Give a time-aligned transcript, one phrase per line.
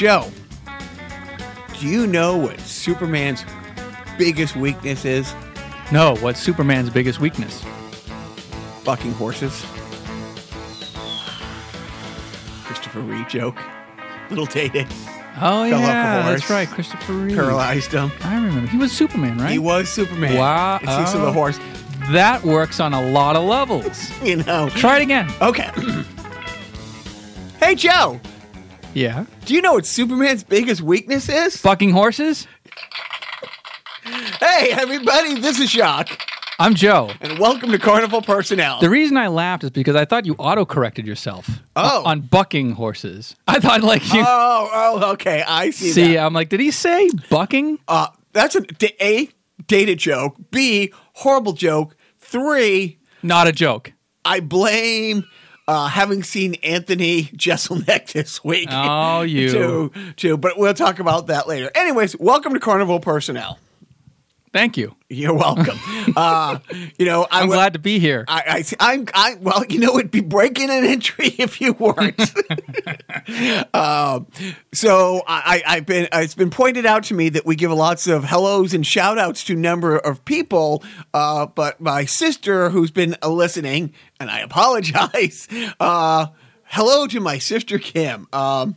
[0.00, 0.30] Joe,
[1.78, 3.44] do you know what Superman's
[4.16, 5.34] biggest weakness is?
[5.92, 7.62] No, what's Superman's biggest weakness?
[8.84, 9.62] Fucking horses.
[12.64, 13.60] Christopher Reeve joke.
[14.30, 14.86] Little dated.
[15.36, 16.40] Oh Fell off a yeah, horse.
[16.40, 17.36] that's right, Christopher Reeve.
[17.36, 18.10] Paralyzed him.
[18.22, 18.70] I remember.
[18.70, 19.50] He was Superman, right?
[19.52, 20.38] He was Superman.
[20.38, 20.76] Wow.
[20.76, 21.32] It's just the Oh.
[21.32, 21.60] horse.
[22.10, 24.10] That works on a lot of levels.
[24.24, 24.70] You know.
[24.70, 25.30] Try it again.
[25.42, 25.68] Okay.
[27.60, 28.18] hey, Joe.
[28.94, 29.26] Yeah.
[29.44, 31.56] Do you know what Superman's biggest weakness is?
[31.56, 32.46] Fucking horses.
[34.04, 35.34] Hey, everybody.
[35.40, 36.18] This is Jacques.
[36.58, 37.10] I'm Joe.
[37.20, 38.80] And welcome to Carnival Personnel.
[38.80, 41.48] The reason I laughed is because I thought you auto corrected yourself.
[41.76, 42.02] Oh.
[42.04, 43.36] On bucking horses.
[43.46, 44.22] I thought like you.
[44.26, 45.42] Oh, oh, okay.
[45.46, 46.26] I see, see, that.
[46.26, 47.78] I'm like, did he say bucking?
[47.86, 49.28] Uh, that's a d- A,
[49.68, 50.36] dated joke.
[50.50, 51.96] B, horrible joke.
[52.18, 53.92] Three, Not a joke.
[54.24, 55.24] I blame
[55.70, 58.68] uh, having seen Anthony Jeselnik this week.
[58.72, 59.50] Oh, you.
[59.52, 61.70] too, too, but we'll talk about that later.
[61.76, 63.56] Anyways, welcome to Carnival Personnel.
[64.52, 64.96] Thank you.
[65.08, 65.78] You're welcome.
[66.16, 66.58] uh,
[66.98, 68.24] you know, I I'm wa- glad to be here.
[68.26, 72.20] I, I, I'm, I, well, you know, it'd be breaking an entry if you weren't.
[73.74, 74.26] um,
[74.72, 78.24] so I, I've been, it's been pointed out to me that we give lots of
[78.24, 80.82] hellos and shout outs to a number of people.
[81.14, 85.46] Uh, but my sister, who's been uh, listening, and I apologize,
[85.78, 86.26] uh,
[86.64, 88.26] hello to my sister Kim.
[88.32, 88.76] Um,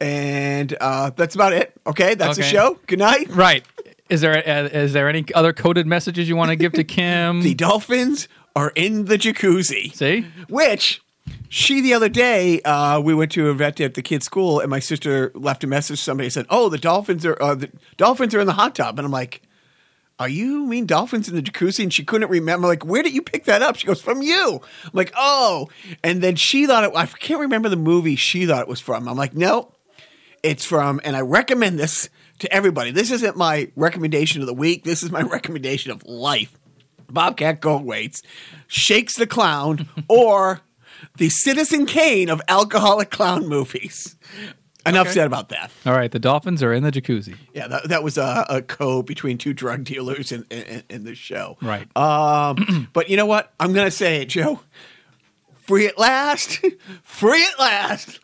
[0.00, 1.72] and uh, that's about it.
[1.86, 2.80] Okay, that's the show.
[2.86, 3.28] Good night.
[3.30, 3.64] right.
[4.12, 7.40] Is there uh, is there any other coded messages you want to give to Kim?
[7.40, 9.94] The dolphins are in the jacuzzi.
[9.94, 10.26] See?
[10.50, 11.00] Which
[11.48, 14.68] she the other day, uh, we went to a vet at the kids' school, and
[14.68, 15.98] my sister left a message.
[15.98, 19.06] Somebody said, "Oh, the dolphins are uh, the dolphins are in the hot tub," and
[19.06, 19.42] I'm like.
[20.18, 21.82] Are you mean dolphins in the jacuzzi?
[21.82, 22.68] And she couldn't remember.
[22.68, 23.74] Like, where did you pick that up?
[23.74, 24.60] She goes, from you.
[24.84, 25.68] I'm like, oh.
[26.04, 26.92] And then she thought it.
[26.94, 29.08] I can't remember the movie she thought it was from.
[29.08, 29.72] I'm like, no,
[30.44, 31.00] it's from.
[31.02, 32.08] And I recommend this
[32.42, 32.90] to everybody.
[32.90, 34.84] This isn't my recommendation of the week.
[34.84, 36.58] This is my recommendation of life.
[37.10, 38.22] Bobcat Goldthwait's
[38.66, 40.60] Shakes the Clown or
[41.18, 44.16] the Citizen Kane of alcoholic clown movies.
[44.84, 45.70] Enough said about that.
[45.86, 46.10] All right.
[46.10, 47.36] The dolphins are in the jacuzzi.
[47.54, 51.14] Yeah, that, that was a, a code between two drug dealers in, in, in the
[51.14, 51.56] show.
[51.62, 51.86] Right.
[51.96, 53.52] Um, but you know what?
[53.60, 54.60] I'm going to say it, Joe.
[55.62, 56.64] Free at last.
[57.02, 58.20] free at last.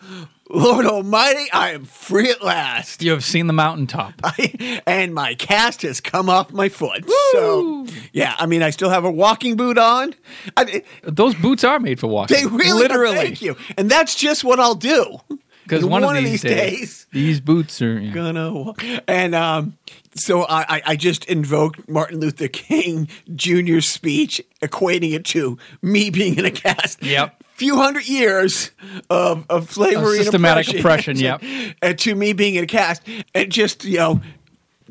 [0.50, 3.02] Lord Almighty, I am free at last.
[3.02, 4.14] You have seen the mountaintop.
[4.86, 7.04] and my cast has come off my foot.
[7.32, 10.14] So, yeah, I mean, I still have a walking boot on.
[10.56, 12.36] I, Those boots are made for walking.
[12.36, 13.16] they really literally.
[13.16, 13.56] Thank you.
[13.76, 15.18] And that's just what I'll do.
[15.68, 17.98] Because And one, of these, days, these boots are.
[17.98, 18.12] yeah.
[18.12, 18.82] gonna walk.
[19.06, 19.76] And um,
[20.14, 26.10] so I, I- I just invoked Martin Luther King Jr.'s speech, equating it to me
[26.10, 27.02] being in a cast.
[27.02, 27.44] Yep.
[27.54, 28.70] Few hundred years
[29.10, 31.42] of, of slavery Of systematic and oppression, yep.
[31.82, 33.02] And to me being in a cast,
[33.34, 34.20] and just, you know,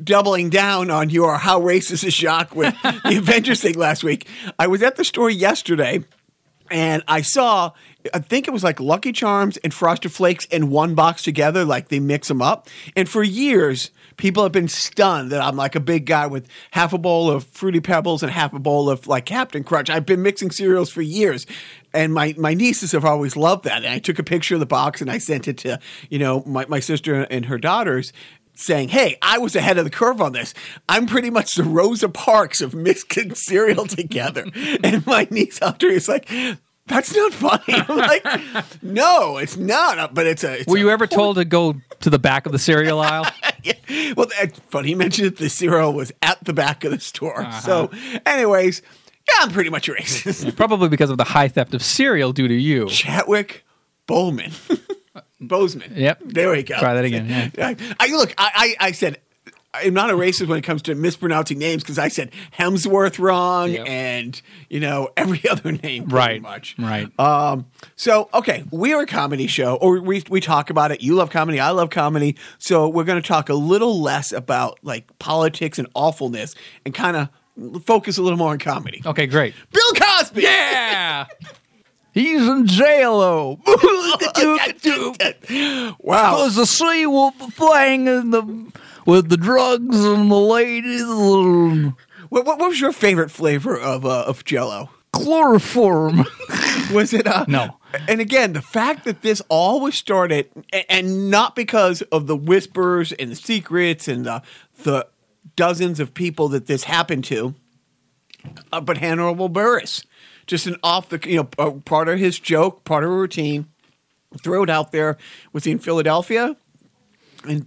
[0.04, 4.28] doubling down on your how racist is Jacques with the Avengers thing last week.
[4.58, 6.04] I was at the store yesterday
[6.70, 7.72] and I saw,
[8.14, 11.88] I think it was like Lucky Charms and Frosted Flakes in one box together, like
[11.88, 12.68] they mix them up.
[12.96, 16.92] And for years, people have been stunned that I'm like a big guy with half
[16.92, 19.90] a bowl of Fruity Pebbles and half a bowl of like Captain Crunch.
[19.90, 21.46] I've been mixing cereals for years.
[21.94, 23.78] And my, my nieces have always loved that.
[23.78, 25.78] And I took a picture of the box and I sent it to,
[26.10, 28.12] you know, my, my sister and her daughters
[28.58, 30.52] saying, Hey, I was ahead of the curve on this.
[30.88, 34.46] I'm pretty much the Rosa Parks of mixing cereal together.
[34.84, 36.28] and my niece Audrey is like,
[36.88, 37.62] that's not funny.
[37.68, 40.14] I'm like, no, it's not.
[40.14, 40.60] But it's a.
[40.60, 43.26] It's Were a you ever told to go to the back of the cereal aisle?
[43.62, 44.14] yeah.
[44.16, 44.90] Well, that's funny.
[44.90, 47.42] You mentioned that the cereal was at the back of the store.
[47.42, 47.60] Uh-huh.
[47.60, 47.90] So,
[48.26, 48.82] anyways,
[49.28, 50.56] yeah, I'm pretty much a racist.
[50.56, 52.88] Probably because of the high theft of cereal due to you.
[52.88, 53.64] Chatwick
[54.06, 54.52] Bowman.
[55.40, 55.92] Bozeman.
[55.94, 56.22] Yep.
[56.24, 56.78] There we go.
[56.78, 58.34] Try that again, I, I look.
[58.38, 59.20] I, I, I said
[59.74, 63.70] I'm not a racist when it comes to mispronouncing names because I said Hemsworth wrong
[63.72, 63.86] Yep.
[63.86, 66.42] and you know every other name pretty Right.
[66.42, 66.74] much.
[66.78, 67.08] Right.
[67.20, 67.66] Um.
[67.94, 71.02] So okay, we are a comedy show, or we we talk about it.
[71.02, 71.60] You love comedy.
[71.60, 72.36] I love comedy.
[72.58, 76.54] So we're going to talk a little less about like politics and awfulness,
[76.86, 79.02] and kind of focus a little more on comedy.
[79.04, 79.54] Okay, great.
[79.72, 80.42] Bill Cosby.
[80.42, 81.26] Yeah.
[82.14, 83.60] He's in jail.
[86.00, 86.36] wow.
[86.38, 88.72] There's a sea wolf playing in the
[89.08, 91.02] with the drugs and the ladies.
[92.28, 94.90] What, what was your favorite flavor of uh, of Jello?
[95.12, 96.26] Chloroform.
[96.92, 97.78] Was it uh No.
[98.06, 100.50] And again, the fact that this all was started
[100.90, 104.42] and not because of the whispers and the secrets and the
[104.82, 105.06] the
[105.56, 107.54] dozens of people that this happened to,
[108.70, 110.04] uh, but Hannibal Buress,
[110.46, 113.66] just an off the you know uh, part of his joke, part of a routine,
[114.42, 115.16] throw it out there.
[115.54, 116.56] Was he in Philadelphia?
[117.44, 117.66] And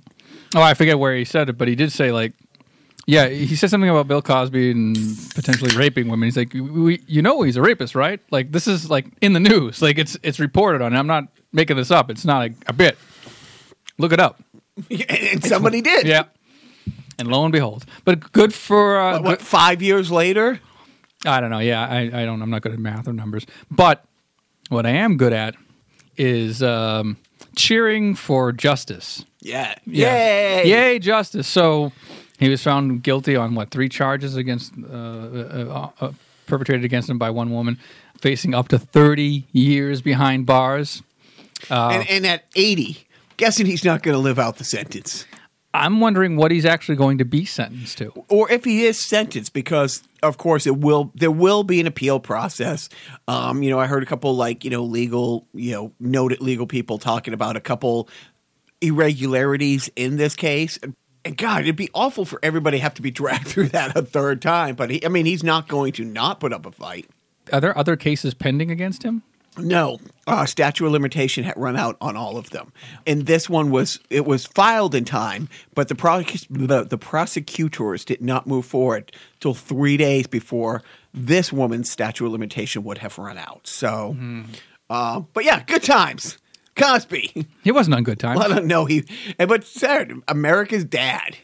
[0.55, 2.33] Oh, I forget where he said it, but he did say like,
[3.07, 4.95] yeah, he said something about Bill Cosby and
[5.33, 6.27] potentially raping women.
[6.27, 8.19] He's like, we, you know, he's a rapist, right?
[8.29, 10.95] Like this is like in the news, like it's it's reported on.
[10.95, 12.09] I'm not making this up.
[12.09, 12.97] It's not a, a bit.
[13.97, 14.41] Look it up.
[15.09, 16.05] and somebody did.
[16.05, 16.25] Yeah.
[17.19, 20.59] And lo and behold, but good for uh, What, what, five years later?
[21.25, 21.59] I don't know.
[21.59, 22.41] Yeah, I, I don't.
[22.41, 23.45] I'm not good at math or numbers.
[23.69, 24.03] But
[24.69, 25.55] what I am good at
[26.17, 27.17] is um,
[27.55, 29.25] cheering for justice.
[29.41, 29.75] Yeah.
[29.85, 30.13] Yeah.
[30.13, 30.67] Yay.
[30.67, 31.47] Yay, justice.
[31.47, 31.91] So
[32.39, 36.11] he was found guilty on what three charges against uh, uh, uh,
[36.47, 37.77] perpetrated against him by one woman,
[38.19, 41.03] facing up to 30 years behind bars.
[41.69, 43.07] And, and at 80,
[43.37, 45.25] guessing he's not going to live out the sentence.
[45.73, 48.11] I'm wondering what he's actually going to be sentenced to.
[48.27, 51.11] or if he is sentenced, because of course it will.
[51.15, 52.89] There will be an appeal process.
[53.27, 56.67] Um, you know, I heard a couple like you know legal, you know, noted legal
[56.67, 58.09] people talking about a couple
[58.81, 60.77] irregularities in this case.
[61.23, 64.01] And God, it'd be awful for everybody to have to be dragged through that a
[64.01, 64.75] third time.
[64.75, 67.07] But he, I mean, he's not going to not put up a fight.
[67.53, 69.23] Are there other cases pending against him?
[69.57, 72.71] No, uh, statute of limitation had run out on all of them,
[73.05, 78.05] and this one was it was filed in time, but the, prosec- the the prosecutors
[78.05, 79.11] did not move forward
[79.41, 80.83] till three days before
[81.13, 83.67] this woman's statute of limitation would have run out.
[83.67, 84.15] So,
[84.89, 86.37] uh, but yeah, good times.
[86.77, 87.45] Cosby.
[87.63, 88.37] He wasn't on good time.
[88.37, 89.03] I don't know he,
[89.37, 91.35] but Sarah, America's dad.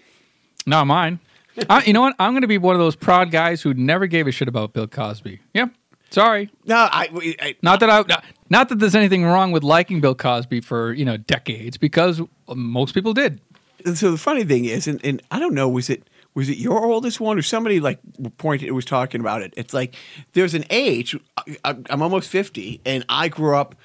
[0.66, 1.20] Not mine.
[1.70, 2.16] I, you know what?
[2.20, 4.74] I'm going to be one of those proud guys who never gave a shit about
[4.74, 5.40] Bill Cosby.
[5.54, 5.72] Yep.
[6.10, 6.50] Sorry.
[6.66, 8.04] No, I, I Not that I,
[8.50, 12.22] not that there's anything wrong with liking Bill Cosby for you know decades, because
[12.54, 13.42] most people did.
[13.94, 16.86] so the funny thing is, and, and I don't know, was it was it your
[16.86, 18.00] oldest one or somebody like
[18.38, 19.54] pointed was talking about it?
[19.58, 19.96] It's like
[20.34, 21.18] there's an age.
[21.66, 23.76] I, I'm almost fifty, and I grew up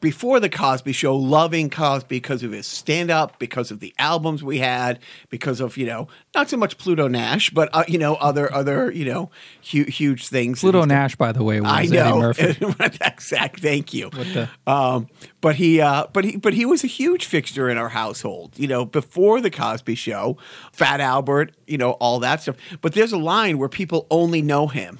[0.00, 4.42] before the Cosby Show, loving Cosby because of his stand up, because of the albums
[4.44, 4.98] we had,
[5.30, 8.90] because of you know not so much Pluto Nash, but uh, you know other other
[8.90, 9.30] you know
[9.70, 10.60] hu- huge things.
[10.60, 12.18] Pluto Nash, by the way, was I Eddie know.
[12.20, 12.56] Murphy.
[13.00, 13.60] exact.
[13.60, 14.10] Thank you.
[14.10, 15.08] the- Um,
[15.40, 18.52] but he, uh, but he, but he was a huge fixture in our household.
[18.56, 20.36] You know, before the Cosby Show,
[20.72, 22.56] Fat Albert, you know, all that stuff.
[22.80, 24.98] But there's a line where people only know him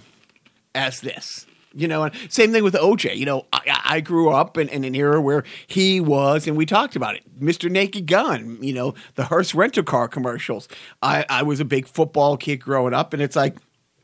[0.75, 1.47] as this.
[1.75, 3.17] You know, and same thing with OJ.
[3.17, 3.47] You know,
[3.87, 7.41] I, grew up in, in an era where he was, and we talked about it,
[7.41, 7.71] Mr.
[7.71, 8.59] Naked Gun.
[8.61, 10.69] You know, the Hertz rental car commercials.
[11.03, 13.57] I, I was a big football kid growing up, and it's like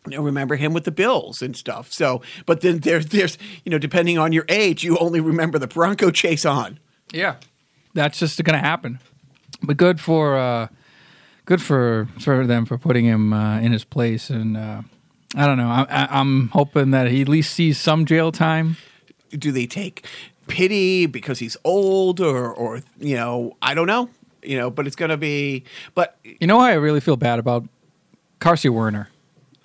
[0.07, 1.93] you know, remember him with the Bills and stuff.
[1.93, 5.69] So, but then there's there's you know, depending on your age, you only remember the
[5.69, 6.79] Bronco chase on.
[7.13, 7.37] Yeah,
[7.95, 8.99] that's just going to happen.
[9.63, 10.69] But good for uh,
[11.45, 14.83] good for for them for putting him uh, in his place, and uh,
[15.37, 15.69] I don't know.
[15.69, 18.77] I, I'm hoping that he at least sees some jail time.
[19.39, 20.07] Do they take
[20.49, 24.09] pity because he's old, or or you know, I don't know.
[24.43, 25.65] You know, but it's gonna be.
[25.95, 27.65] But You know, who I really feel bad about
[28.41, 29.09] Carsey Werner.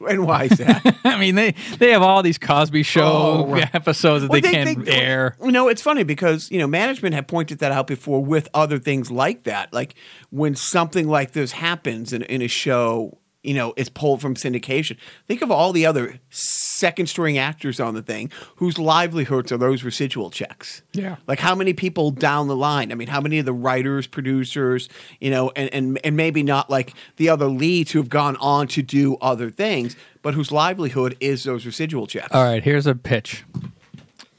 [0.08, 0.96] and why is that?
[1.04, 3.68] I mean, they they have all these Cosby Show Oh, right.
[3.74, 5.36] episodes that Well, they, can't air.
[5.44, 8.78] You know, it's funny because you know management had pointed that out before with other
[8.78, 9.74] things like that.
[9.74, 9.96] Like
[10.30, 14.98] when something like this happens in, in a show, you know, is pulled from syndication.
[15.28, 19.84] Think of all the other second string actors on the thing whose livelihoods are those
[19.84, 20.82] residual checks.
[20.94, 21.18] Yeah.
[21.28, 22.92] Like how many people down the line?
[22.92, 24.90] I mean, how many of the writers, producers,
[25.20, 28.68] you know, and and, and maybe not like the other leads who have gone on
[28.70, 32.30] to do other things, but whose livelihood is those residual checks.
[32.32, 33.44] All right, here's a pitch.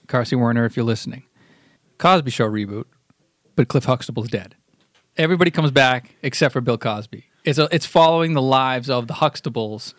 [0.06, 1.24] Carsey Werner, if you're listening.
[1.98, 2.84] Cosby Show reboot,
[3.56, 4.54] but Cliff Huxtable's dead.
[5.16, 7.24] Everybody comes back except for Bill Cosby.
[7.48, 9.94] It's a, it's following the lives of the Huxtables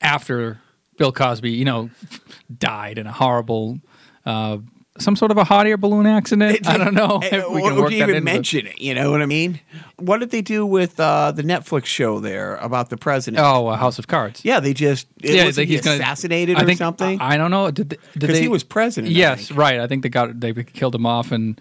[0.00, 0.60] after
[0.98, 1.90] Bill Cosby, you know,
[2.58, 3.78] died in a horrible,
[4.26, 4.58] uh,
[4.98, 6.66] some sort of a hot air balloon accident.
[6.66, 8.80] I don't know Eh, if we can work that even the- mention it.
[8.80, 9.60] You know what I mean?
[9.98, 13.42] What did they do with uh, the Netflix show there about the president?
[13.42, 14.44] Oh, uh, House of Cards.
[14.44, 17.20] yeah, they just it yeah, was he's gonna- assassinated I or think- something.
[17.20, 17.70] I, I don't know.
[17.70, 19.80] Did they, did 'Cause they- he was president, Yes, right.
[19.80, 21.58] I think they got they killed him off, and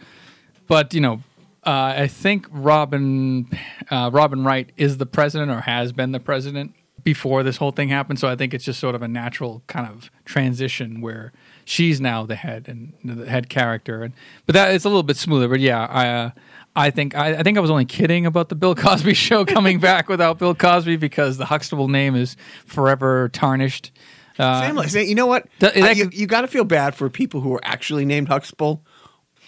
[0.67, 1.21] but you know,
[1.65, 3.47] uh, I think Robin
[3.89, 7.89] uh, Robin Wright is the president or has been the president before this whole thing
[7.89, 8.19] happened.
[8.19, 11.31] So I think it's just sort of a natural kind of transition where
[11.65, 14.13] she's now the head and the head character, and
[14.45, 15.47] but that it's a little bit smoother.
[15.47, 16.07] But yeah, I.
[16.09, 16.31] Uh,
[16.77, 19.79] I think I, I think I was only kidding about the Bill Cosby show coming
[19.79, 23.93] back without Bill Cosby because the Huxtable name is forever tarnished.
[24.37, 25.47] Uh, Same like- say, you know what?
[25.61, 28.27] Th- Uh, that you you got to feel bad for people who are actually named
[28.27, 28.83] Huxtable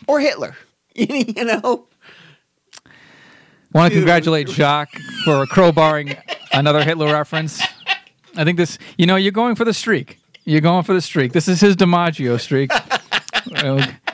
[0.07, 0.55] or Hitler.
[0.95, 1.87] you know,
[3.73, 6.17] Want to congratulate Jacques for crowbarring
[6.53, 7.61] another Hitler reference.
[8.35, 10.19] I think this, you know, you're going for the streak.
[10.45, 11.33] You're going for the streak.
[11.33, 12.71] This is his DiMaggio streak.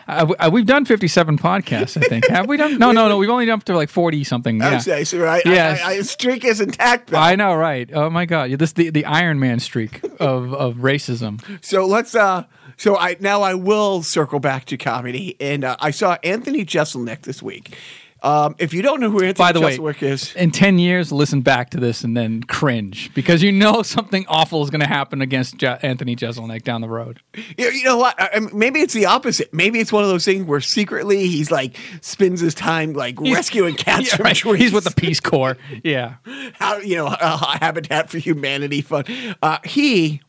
[0.08, 2.28] Uh, we- we've done 57 podcasts, I think.
[2.28, 2.78] Have we done?
[2.78, 3.18] No, no, no.
[3.18, 4.58] We've only done up to like 40 something.
[4.60, 4.78] Yeah.
[4.78, 5.82] Okay, so I, Yes.
[5.82, 7.10] I, I, streak is intact.
[7.12, 7.20] Though.
[7.20, 7.90] I know, right?
[7.94, 11.42] Oh my God, Yeah, this the the Iron Man streak of of racism.
[11.64, 12.16] So let's.
[12.16, 12.44] uh
[12.78, 17.22] So I now I will circle back to comedy, and uh, I saw Anthony Jeselnik
[17.22, 17.76] this week.
[18.24, 21.12] Um, if you don't know who Anthony By the way, Jeselnik is, in 10 years,
[21.12, 24.88] listen back to this and then cringe because you know something awful is going to
[24.88, 27.20] happen against Je- Anthony Jeselnik down the road.
[27.58, 28.16] you you know what?
[28.18, 29.54] I, maybe it's the opposite.
[29.54, 33.76] Maybe it's one of those things where secretly he's like spends his time like rescuing
[33.78, 34.36] cats Yeah, from right.
[34.38, 34.62] trees.
[34.62, 35.58] He's with the Peace Corps.
[35.84, 36.16] Yeah.
[36.54, 39.10] how you know uh, Habitat for Humanity fund.
[39.42, 40.22] Uh, he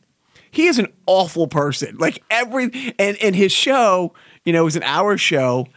[0.51, 1.95] he is an awful person.
[1.97, 5.67] Like every and and his show, you know, it was an hour show.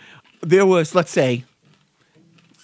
[0.41, 1.45] There was let's say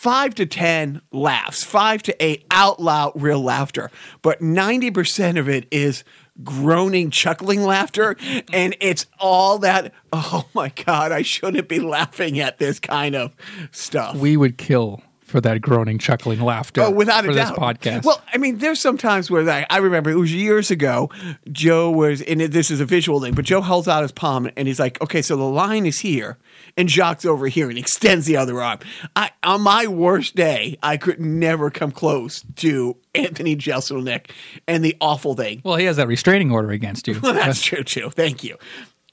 [0.04, 5.48] five to ten laughs, five to eight out loud real laughter, but ninety percent of
[5.48, 6.04] it is
[6.42, 8.14] groaning, chuckling laughter,
[8.52, 9.94] and it's all that.
[10.12, 13.34] Oh my god, I shouldn't be laughing at this kind of
[13.72, 14.16] stuff.
[14.16, 15.02] We would kill
[15.34, 16.82] for that groaning, chuckling laughter.
[16.82, 17.34] Oh, without a doubt.
[17.34, 18.04] this podcast.
[18.04, 21.10] Well, I mean, there's some times where I, I remember it was years ago.
[21.50, 24.68] Joe was, and this is a visual thing, but Joe holds out his palm and
[24.68, 26.38] he's like, "Okay, so the line is here,
[26.76, 28.78] and Jacques over here," and extends the other arm.
[29.16, 34.30] I, on my worst day, I could never come close to Anthony Jeselnik
[34.68, 35.62] and the awful thing.
[35.64, 37.18] well, he has that restraining order against you.
[37.20, 38.08] Well, that's true too.
[38.10, 38.56] Thank you.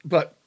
[0.05, 0.37] But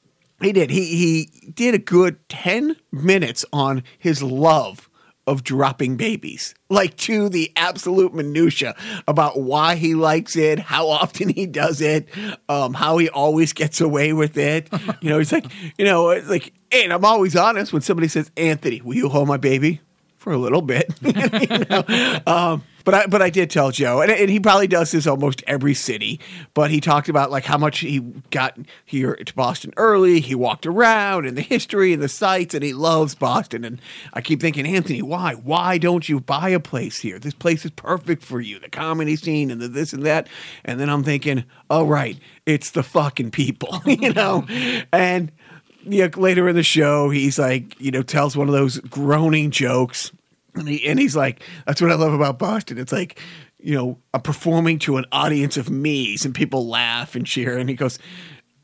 [0.41, 0.69] he did.
[0.69, 4.84] He he did a good ten minutes on his love
[5.27, 8.75] of dropping babies, like to the absolute minutia
[9.07, 12.07] about why he likes it, how often he does it,
[12.47, 14.69] um, how he always gets away with it.
[15.01, 15.45] You know, he's like,
[15.77, 19.27] you know, it's like, and I'm always honest when somebody says, "Anthony, will you hold
[19.27, 19.81] my baby?"
[20.25, 22.19] For a little bit, you know.
[22.25, 25.43] Um, but I but I did tell Joe, and, and he probably does this almost
[25.45, 26.19] every city.
[26.55, 27.99] But he talked about like how much he
[28.31, 30.21] got here to Boston early.
[30.21, 33.63] He walked around and the history and the sights, and he loves Boston.
[33.63, 33.79] And
[34.13, 35.35] I keep thinking, Anthony, why?
[35.35, 37.19] Why don't you buy a place here?
[37.19, 38.57] This place is perfect for you.
[38.57, 40.27] The comedy scene and the this and that.
[40.63, 42.17] And then I'm thinking, oh right,
[42.47, 44.47] it's the fucking people, you know.
[44.91, 45.31] And
[45.85, 50.11] yeah, later in the show, he's like, you know, tells one of those groaning jokes,
[50.55, 52.77] and he and he's like, that's what I love about Boston.
[52.77, 53.19] It's like,
[53.59, 57.69] you know, I'm performing to an audience of me's, and people laugh and cheer, and
[57.69, 57.99] he goes,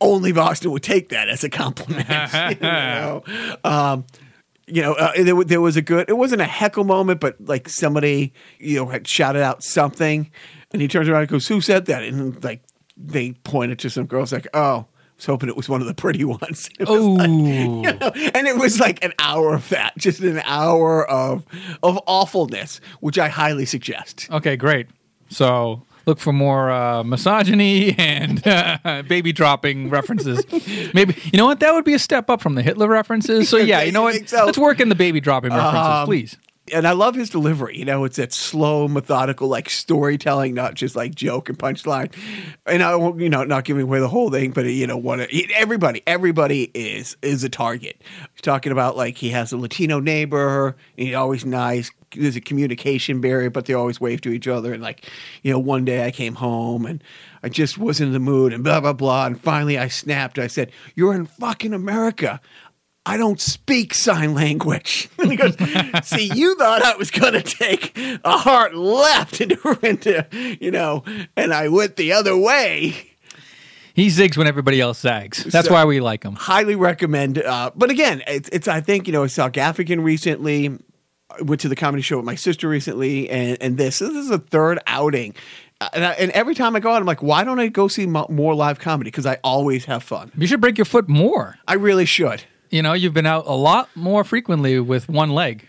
[0.02, 2.08] only Boston would take that as a compliment.
[2.50, 3.24] you know?
[3.64, 4.06] Um,
[4.68, 6.10] you know, uh, there, there was a good.
[6.10, 10.32] It wasn't a heckle moment, but like somebody, you know, had shouted out something,
[10.72, 12.64] and he turns around and goes, "Who said that?" And like
[12.98, 14.86] they pointed to some girls, like, "Oh."
[15.22, 16.68] Was hoping it was one of the pretty ones.
[16.80, 21.08] Was like- you know, and it was like an hour of that, just an hour
[21.08, 21.46] of
[21.84, 24.28] of awfulness, which I highly suggest.
[24.32, 24.88] Okay, great.
[25.30, 30.44] So look for more uh, misogyny and uh, baby dropping references.
[30.96, 31.60] Maybe you know what?
[31.60, 33.48] That would be a step up from the Hitler references.
[33.48, 34.28] So yeah, you know what?
[34.28, 34.46] so?
[34.48, 36.38] Let's work in the baby dropping references, Um, please.
[36.74, 37.78] And I love his delivery.
[37.78, 42.14] You know, it's that slow, methodical, like storytelling, not just like joke and punchline.
[42.66, 45.20] And I won't, you know, not giving away the whole thing, but you know, what
[45.56, 48.02] everybody, everybody is is a target.
[48.34, 51.92] He's talking about like he has a Latino neighbor, and he's always nice.
[52.16, 54.74] There's a communication barrier, but they always wave to each other.
[54.74, 55.10] And like,
[55.44, 57.02] you know, one day I came home and
[57.42, 59.26] I just wasn't in the mood, and blah blah blah.
[59.26, 60.38] And finally, I snapped.
[60.40, 62.40] I said, "You're in fucking America."
[63.06, 65.10] I don't speak sign language.
[65.20, 65.56] And he goes,
[66.04, 70.26] See, you thought I was going to take a hard left into, into,
[70.60, 71.04] you know,
[71.36, 73.08] and I went the other way.
[73.94, 75.44] He zigs when everybody else zags.
[75.44, 76.36] That's So- why we like him.
[76.36, 77.38] Highly recommend.
[77.40, 80.70] Uh, but again, it's, it's, I think, you know, I saw Gaffigan recently.
[81.30, 84.30] I went to the comedy show with my sister recently, and, and this, this is
[84.32, 85.34] a third outing.
[85.80, 87.88] Uh, And, I, and every time I go out, I'm like, why don't I go
[87.88, 89.10] see more live comedy?
[89.10, 90.32] Because I always have fun.
[90.38, 91.58] You should break your foot more.
[91.68, 92.44] I really should.
[92.72, 95.68] You know, you've been out a lot more frequently with one leg.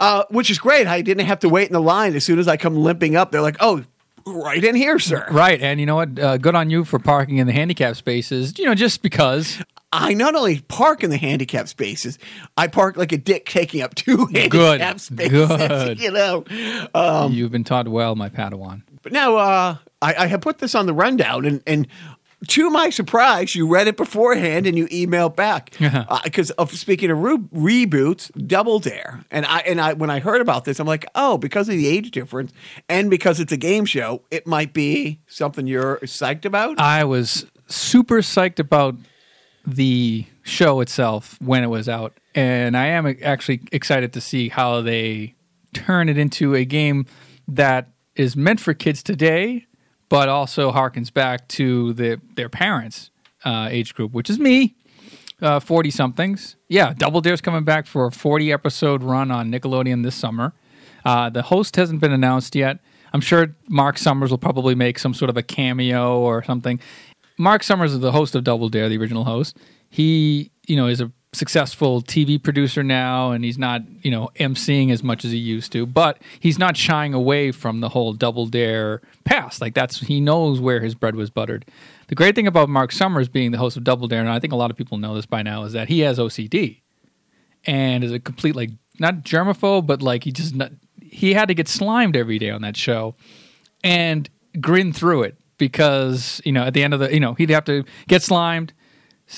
[0.00, 0.86] uh, which is great.
[0.86, 2.14] I didn't have to wait in the line.
[2.16, 3.82] As soon as I come limping up, they're like, "Oh,
[4.26, 6.18] right in here, sir." Right, and you know what?
[6.18, 8.58] Uh, good on you for parking in the handicap spaces.
[8.58, 9.62] You know, just because.
[9.90, 12.18] I not only park in the handicap spaces,
[12.58, 15.48] I park like a dick taking up two handicap spaces.
[15.48, 15.98] Good.
[16.00, 16.44] You know,
[16.94, 18.82] Um, You've been taught well, my Padawan.
[19.02, 21.88] but now uh, I, I have put this on the rundown, and and
[22.46, 25.74] to my surprise, you read it beforehand and you emailed back.
[25.80, 26.04] Uh-huh.
[26.08, 30.20] Uh, because of speaking of re- reboots, Double Dare, and I and I when I
[30.20, 32.52] heard about this, I'm like, oh, because of the age difference
[32.88, 36.78] and because it's a game show, it might be something you're psyched about.
[36.78, 38.94] I was super psyched about
[39.66, 44.80] the show itself when it was out, and I am actually excited to see how
[44.80, 45.34] they
[45.74, 47.06] turn it into a game
[47.48, 49.66] that is meant for kids today,
[50.08, 53.10] but also harkens back to the, their parents'
[53.44, 54.74] uh, age group, which is me.
[55.40, 56.56] uh, 40 somethings.
[56.68, 60.52] Yeah, Double Dare's coming back for a 40 episode run on Nickelodeon this summer.
[61.04, 62.78] Uh, the host hasn't been announced yet.
[63.12, 66.80] I'm sure Mark Summers will probably make some sort of a cameo or something.
[67.38, 69.56] Mark Summers is the host of Double Dare, the original host.
[69.90, 74.90] He, you know, is a successful TV producer now, and he's not, you know, emceeing
[74.90, 75.86] as much as he used to.
[75.86, 79.60] But he's not shying away from the whole Double Dare past.
[79.60, 81.64] Like that's he knows where his bread was buttered.
[82.08, 84.52] The great thing about Mark Summers being the host of Double Dare, and I think
[84.52, 86.80] a lot of people know this by now, is that he has OCD
[87.64, 91.54] and is a complete like not germaphobe, but like he just not, he had to
[91.54, 93.14] get slimed every day on that show
[93.84, 94.28] and
[94.60, 97.64] grin through it because you know at the end of the you know he'd have
[97.64, 98.72] to get slimed,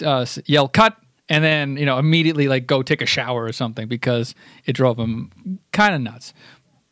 [0.04, 0.96] uh, yell cut,
[1.30, 4.34] and then you know immediately like go take a shower or something because
[4.66, 6.34] it drove him kind of nuts.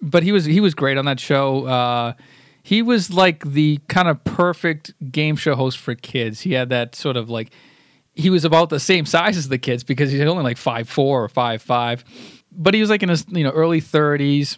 [0.00, 1.66] But he was he was great on that show.
[1.66, 2.12] Uh,
[2.62, 6.40] he was like the kind of perfect game show host for kids.
[6.40, 7.50] He had that sort of like
[8.14, 11.22] he was about the same size as the kids because he's only like five four
[11.22, 12.04] or five five,
[12.52, 14.56] but he was like in his you know early thirties.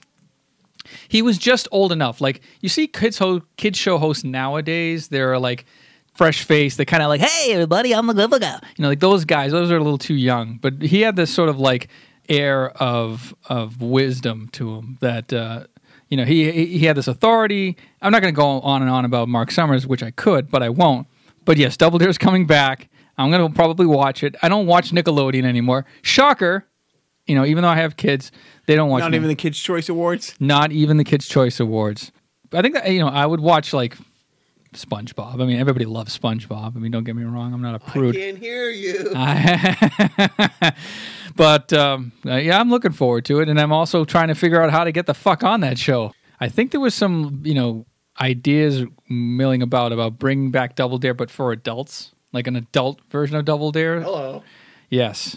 [1.09, 2.21] He was just old enough.
[2.21, 5.65] Like you see kids ho- kids show hosts nowadays, they're like
[6.15, 8.59] fresh face They're kind of like, hey everybody, I'm the good guy.
[8.77, 9.53] You know, like those guys.
[9.53, 10.59] Those are a little too young.
[10.61, 11.89] But he had this sort of like
[12.29, 15.33] air of of wisdom to him that.
[15.33, 15.65] Uh,
[16.09, 17.77] you know, he he had this authority.
[18.03, 20.61] I'm not going to go on and on about Mark Summers, which I could, but
[20.61, 21.07] I won't.
[21.45, 22.89] But yes, Double Dare's coming back.
[23.17, 24.35] I'm going to probably watch it.
[24.43, 25.87] I don't watch Nickelodeon anymore.
[26.03, 26.67] Shocker.
[27.29, 28.33] You know, even though I have kids,
[28.67, 29.03] they don't watch.
[29.03, 30.35] Not Nic- even the Kids' Choice Awards.
[30.41, 32.11] not even the Kids' Choice Awards.
[32.53, 33.97] I think that, you know I would watch like
[34.75, 35.41] SpongeBob.
[35.41, 36.77] I mean, everybody loves SpongeBob.
[36.77, 37.53] I mean, don't get me wrong.
[37.53, 38.17] I'm not a prude.
[38.17, 39.11] I Can't hear you.
[41.37, 44.63] but um, uh, yeah, I'm looking forward to it, and I'm also trying to figure
[44.63, 46.13] out how to get the fuck on that show.
[46.39, 47.87] I think there was some, you know,
[48.21, 53.37] ideas milling about about bringing back Double Dare, but for adults, like an adult version
[53.37, 54.01] of Double Dare.
[54.01, 54.43] Hello.
[54.89, 55.37] Yes.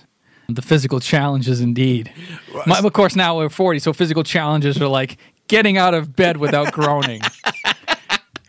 [0.50, 2.12] The physical challenges, indeed.
[2.66, 6.38] My, of course, now we're 40, so physical challenges are like getting out of bed
[6.38, 7.22] without groaning,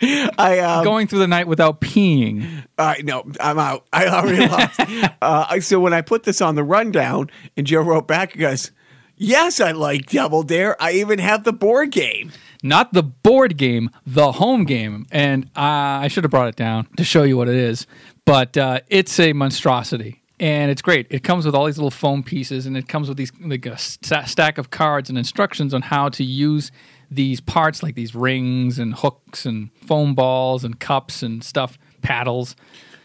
[0.03, 2.65] I um, going through the night without peeing.
[2.79, 3.87] I no, I'm out.
[3.93, 4.81] I already lost.
[5.23, 8.73] uh, so when I put this on the rundown, and Joe wrote back, he goes,
[9.17, 10.81] "Yes, I like Double Dare.
[10.83, 12.33] I even have the board game."
[12.65, 15.07] not the board game, the home game.
[15.13, 17.87] And uh, I should have brought it down to show you what it is,
[18.25, 20.23] but uh, it's a monstrosity.
[20.41, 21.07] And it's great.
[21.11, 23.79] It comes with all these little foam pieces, and it comes with these like a
[23.79, 26.73] st- stack of cards and instructions on how to use
[27.11, 32.57] these parts, like these rings and hooks and foam balls and cups and stuff, paddles.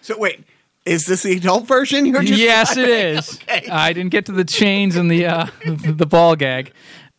[0.01, 0.43] So wait,
[0.85, 2.05] is this the adult version?
[2.05, 3.39] You're just yes, it is.
[3.49, 3.67] Okay.
[3.69, 6.71] I didn't get to the chains and the uh, the ball gag.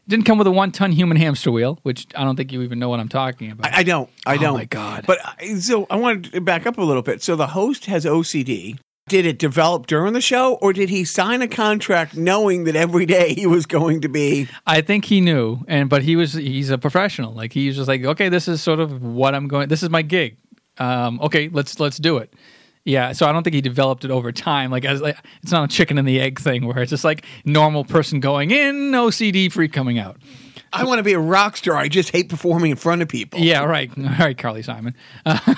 [0.08, 2.78] Didn't come with a one ton human hamster wheel, which I don't think you even
[2.80, 3.72] know what I'm talking about.
[3.72, 4.10] I don't.
[4.26, 4.54] I Oh don't.
[4.54, 5.04] my God.
[5.06, 7.22] But I, so I wanted to back up a little bit.
[7.22, 8.78] So the host has OCD.
[9.10, 13.06] Did it develop during the show, or did he sign a contract knowing that every
[13.06, 14.46] day he was going to be?
[14.68, 17.34] I think he knew, and but he was he's a professional.
[17.34, 19.68] Like he was just like, okay, this is sort of what I'm going.
[19.68, 20.36] This is my gig.
[20.78, 22.32] Um, okay, let's let's do it.
[22.84, 24.70] Yeah, so I don't think he developed it over time.
[24.70, 27.24] Like, as like it's not a chicken and the egg thing where it's just like
[27.44, 30.18] normal person going in, OCD free coming out.
[30.72, 31.76] I want to be a rock star.
[31.76, 33.40] I just hate performing in front of people.
[33.40, 33.90] Yeah, right.
[33.98, 34.94] All right, Carly Simon.
[35.26, 35.54] Uh,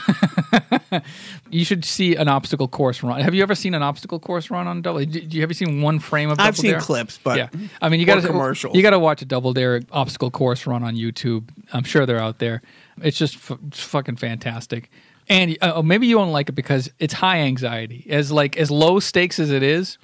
[1.51, 3.21] you should see an obstacle course run.
[3.21, 5.01] Have you ever seen an obstacle course run on Double?
[5.05, 6.39] Did you have you seen one frame of?
[6.41, 6.81] I've Double seen Dare?
[6.81, 7.49] clips, but yeah,
[7.81, 8.75] I mean, you got to commercials.
[8.75, 11.49] You got to watch a Double Dare obstacle course run on YouTube.
[11.73, 12.63] I'm sure they're out there.
[13.03, 14.91] It's just f- it's fucking fantastic.
[15.29, 18.07] And uh, maybe you won't like it because it's high anxiety.
[18.09, 19.99] As like as low stakes as it is,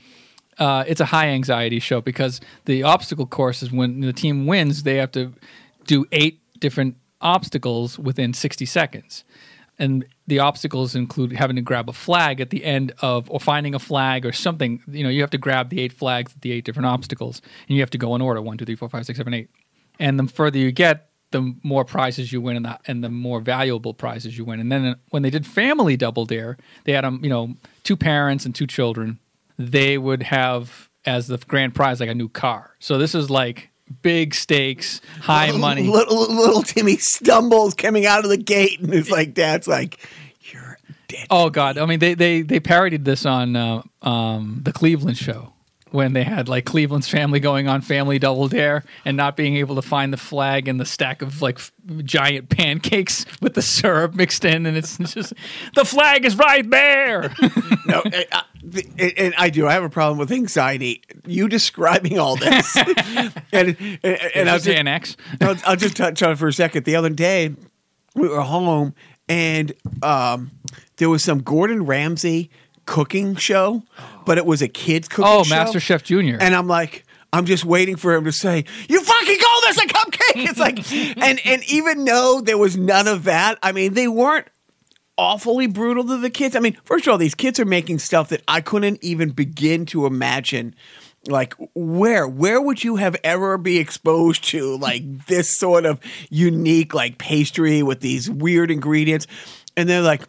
[0.59, 4.83] uh, it's a high anxiety show because the obstacle course is when the team wins,
[4.83, 5.33] they have to
[5.87, 9.25] do eight different obstacles within 60 seconds.
[9.79, 13.75] And the obstacles include having to grab a flag at the end of, or finding
[13.75, 14.83] a flag or something.
[14.89, 17.77] You know, you have to grab the eight flags at the eight different obstacles, and
[17.77, 19.51] you have to go in order one, two, three, four, five, six, seven, eight.
[20.01, 23.41] And the further you get, the more prizes you win, and the, and the more
[23.41, 24.59] valuable prizes you win.
[24.59, 27.97] And then uh, when they did Family Double Dare, they had um, you know, two
[27.97, 29.21] parents and two children.
[29.59, 32.75] They would have as the grand prize like a new car.
[32.79, 33.71] So this is like
[34.03, 35.89] big stakes, high money.
[35.89, 39.99] Little, little Timmy stumbles coming out of the gate, and it's like, Dad's like,
[40.53, 41.79] "You're dead." Oh God!
[41.79, 45.53] I mean, they they they parodied this on uh, um, the Cleveland show
[45.91, 49.77] when they had like Cleveland's family going on Family Double Dare and not being able
[49.77, 51.73] to find the flag and the stack of like f-
[52.05, 55.33] giant pancakes with the syrup mixed in, and it's just
[55.75, 57.35] the flag is right there.
[57.87, 59.67] no, uh, and- and I do.
[59.67, 61.03] I have a problem with anxiety.
[61.27, 65.17] You describing all this, and and, and I'll just, it an X?
[65.41, 66.85] I'll, I'll just touch on it for a second.
[66.85, 67.55] The other day,
[68.15, 68.95] we were home,
[69.29, 70.51] and um,
[70.97, 72.51] there was some Gordon Ramsay
[72.87, 73.83] cooking show,
[74.25, 75.55] but it was a kids cooking Oh, show.
[75.55, 76.39] Master Chef Junior.
[76.41, 79.87] And I'm like, I'm just waiting for him to say, "You fucking call this a
[79.87, 80.93] cupcake?" It's like,
[81.23, 84.49] and and even though there was none of that, I mean, they weren't
[85.19, 86.57] awfully brutal to the kids.
[86.57, 89.85] I mean, first of all, these kids are making stuff that I couldn't even begin
[89.87, 90.75] to imagine.
[91.27, 95.99] Like where where would you have ever be exposed to like this sort of
[96.31, 99.27] unique like pastry with these weird ingredients?
[99.77, 100.23] And they're like,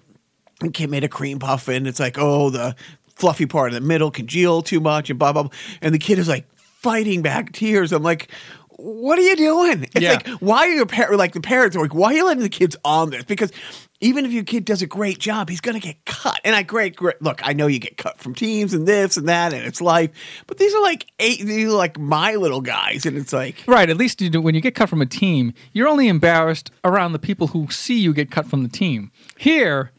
[0.73, 2.75] kid made a cream puff and it's like, oh, the
[3.15, 5.51] fluffy part in the middle congeal too much and blah blah blah.
[5.81, 7.91] And the kid is like fighting back tears.
[7.91, 8.29] I'm like,
[8.81, 9.83] what are you doing?
[9.83, 10.13] It's Yeah.
[10.13, 12.49] like, why are your parents like the parents are like, why are you letting the
[12.49, 13.23] kids on this?
[13.25, 13.51] Because
[14.01, 16.39] even if your kid does a great job, he's gonna get cut.
[16.45, 19.27] And I great, great look, I know you get cut from teams and this and
[19.27, 20.11] that, and it's life.
[20.47, 23.89] But these are like eight these are like my little guys, and it's like Right.
[23.89, 27.11] At least you do, when you get cut from a team, you're only embarrassed around
[27.13, 29.11] the people who see you get cut from the team.
[29.37, 29.91] Here,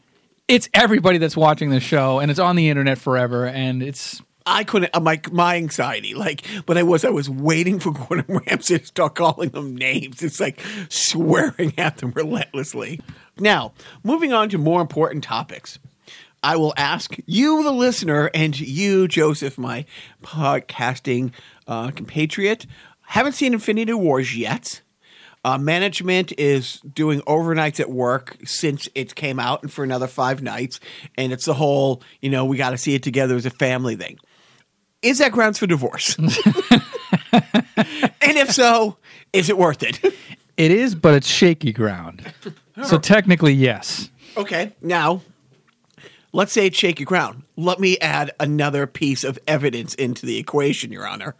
[0.47, 4.63] it's everybody that's watching the show, and it's on the internet forever, and it's I
[4.63, 4.95] couldn't.
[4.95, 8.85] uh, My my anxiety, like, but I was I was waiting for Gordon Ramsay to
[8.85, 10.21] start calling them names.
[10.23, 12.99] It's like swearing at them relentlessly.
[13.39, 13.73] Now,
[14.03, 15.79] moving on to more important topics.
[16.43, 19.85] I will ask you, the listener, and you, Joseph, my
[20.23, 21.31] podcasting
[21.67, 22.65] uh, compatriot.
[23.01, 24.81] Haven't seen Infinity Wars yet.
[25.43, 30.41] Uh, management is doing overnights at work since it came out and for another five
[30.41, 30.79] nights.
[31.15, 33.95] And it's the whole, you know, we got to see it together as a family
[33.95, 34.17] thing.
[35.01, 36.15] Is that grounds for divorce?
[36.19, 36.37] and
[38.21, 38.97] if so,
[39.33, 39.99] is it worth it?
[40.57, 42.31] it is, but it's shaky ground.
[42.85, 44.09] So technically, yes.
[44.37, 45.21] okay, now
[46.33, 47.43] let's say it's shaky ground.
[47.57, 51.35] Let me add another piece of evidence into the equation, Your Honor.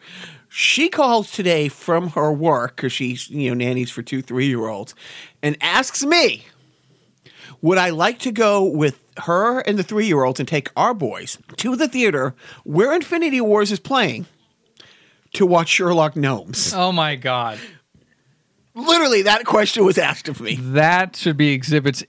[0.50, 4.68] She calls today from her work because she's, you know, nannies for two three year
[4.68, 4.94] olds
[5.42, 6.46] and asks me,
[7.62, 10.94] would I like to go with her and the three year olds and take our
[10.94, 14.26] boys to the theater where Infinity Wars is playing
[15.34, 16.74] to watch Sherlock Gnomes?
[16.74, 17.60] Oh my god,
[18.74, 20.56] Literally, that question was asked of me.
[20.56, 22.06] that should be exhibits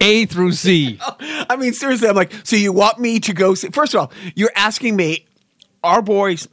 [0.00, 0.98] A through Z.
[1.20, 3.68] I mean, seriously, I'm like, so you want me to go see?
[3.70, 5.26] First of all, you're asking me,
[5.82, 6.48] our boys,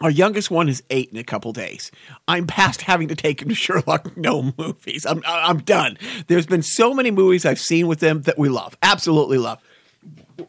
[0.00, 1.90] our youngest one is eight in a couple days.
[2.26, 5.06] I'm past having to take him to Sherlock Gnome movies.
[5.06, 5.98] I'm I'm done.
[6.26, 9.60] There's been so many movies I've seen with them that we love, absolutely love.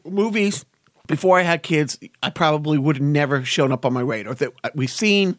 [0.05, 0.65] Movies
[1.07, 4.53] before I had kids, I probably would have never shown up on my radar that
[4.75, 5.37] we've seen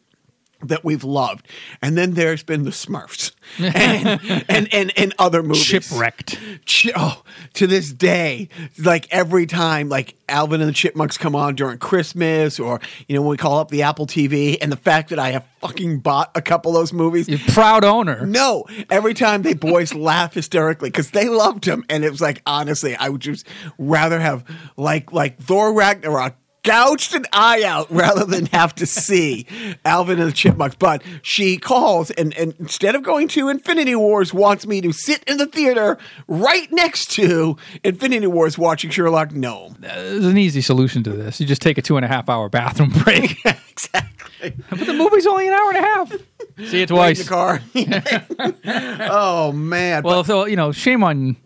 [0.62, 1.46] that we've loved.
[1.82, 5.64] And then there's been the Smurfs and and, and, and other movies.
[5.64, 6.38] Chipwrecked.
[6.64, 7.22] Ch- oh,
[7.54, 12.60] to this day, like every time, like Alvin and the Chipmunks come on during Christmas,
[12.60, 15.30] or you know when we call up the Apple TV, and the fact that I
[15.30, 17.28] have fucking bought a couple of those movies.
[17.28, 18.24] You're proud owner.
[18.26, 22.42] No, every time they boys laugh hysterically because they loved him, and it was like
[22.46, 23.46] honestly, I would just
[23.78, 24.44] rather have
[24.76, 29.46] like like Thor Ragnarok gouged an eye out rather than have to see
[29.84, 30.76] Alvin and the Chipmunks.
[30.78, 35.24] But she calls and, and instead of going to Infinity Wars, wants me to sit
[35.24, 39.76] in the theater right next to Infinity Wars watching Sherlock Gnome.
[39.82, 41.40] Uh, there's an easy solution to this.
[41.40, 43.36] You just take a two and a half hour bathroom break.
[43.70, 44.54] exactly.
[44.70, 46.12] but the movie's only an hour and a half.
[46.68, 47.22] See it In twice.
[47.22, 47.60] the car.
[49.10, 50.02] oh man.
[50.02, 51.36] Well, so you know, shame on,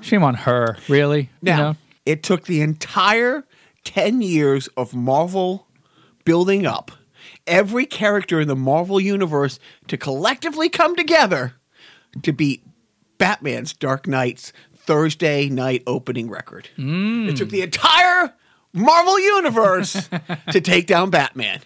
[0.00, 0.76] shame on her.
[0.88, 1.76] Really, Now, you know?
[2.06, 3.44] it took the entire
[3.84, 5.66] 10 years of Marvel
[6.24, 6.90] building up
[7.46, 11.54] every character in the Marvel universe to collectively come together
[12.22, 12.62] to beat
[13.18, 16.68] Batman's Dark Knight's Thursday night opening record.
[16.76, 18.34] It took the entire
[18.72, 20.08] Marvel universe
[20.52, 21.60] to take down Batman.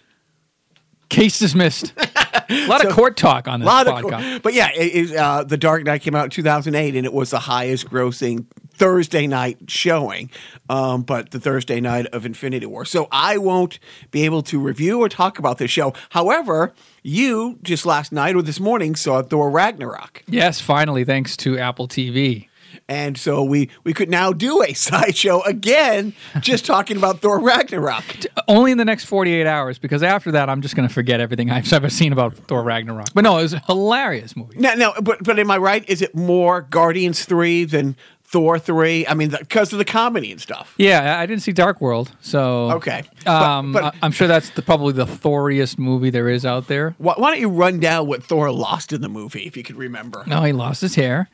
[1.09, 1.93] Case dismissed.
[1.97, 4.31] a lot of court talk on this lot of podcast.
[4.31, 7.13] cour- but yeah, it, it, uh, the Dark Knight came out in 2008, and it
[7.13, 8.45] was the highest grossing
[8.79, 10.31] Thursday night showing.
[10.69, 13.77] Um, but the Thursday night of Infinity War, so I won't
[14.11, 15.93] be able to review or talk about this show.
[16.09, 21.57] However, you just last night or this morning saw Thor Ragnarok, yes, finally, thanks to
[21.59, 22.47] Apple TV.
[22.87, 28.03] and so we we could now do a sideshow again, just talking about Thor Ragnarok.
[28.47, 31.51] Only in the next 48 hours, because after that, I'm just going to forget everything
[31.51, 33.07] I've ever seen about Thor Ragnarok.
[33.13, 34.57] But no, it was a hilarious movie.
[34.57, 35.87] No, now, but but am I right?
[35.89, 37.95] Is it more Guardians three than
[38.31, 39.07] Thor three?
[39.07, 40.73] I mean, because of the comedy and stuff.
[40.77, 43.01] Yeah, I didn't see Dark World, so Okay.
[43.25, 46.67] But- Um, but- I- I'm sure that's the, probably the Thoriest movie there is out
[46.67, 46.93] there.
[46.99, 49.77] Why, why don't you run down what Thor lost in the movie, if you could
[49.77, 50.23] remember?
[50.27, 51.27] No, he lost his hair.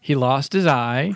[0.00, 1.14] He lost his eye.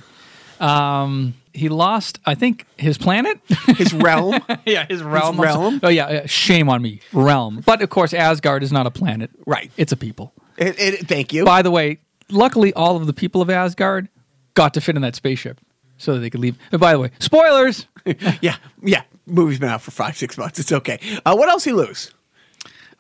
[0.59, 3.39] Um, he lost, I think, his planet.
[3.77, 4.41] His realm.
[4.67, 5.39] yeah, his realm.
[5.41, 5.81] realm?
[5.83, 7.63] Oh yeah, yeah, shame on me, realm.
[7.67, 9.31] But of course, Asgard is not a planet.
[9.47, 9.71] Right.
[9.77, 10.33] It's a people.
[10.57, 11.45] It- it- thank you.
[11.45, 11.99] By the way,
[12.31, 14.09] luckily, all of the people of Asgard
[14.57, 15.61] got to fit in that spaceship.
[15.99, 16.59] so that they could leave.
[16.73, 17.87] And by the way, spoilers.
[18.43, 19.03] yeah, yeah.
[19.27, 20.59] Movie's been out for five, six months.
[20.59, 20.99] It's okay.
[21.25, 22.13] Uh, what else he lose?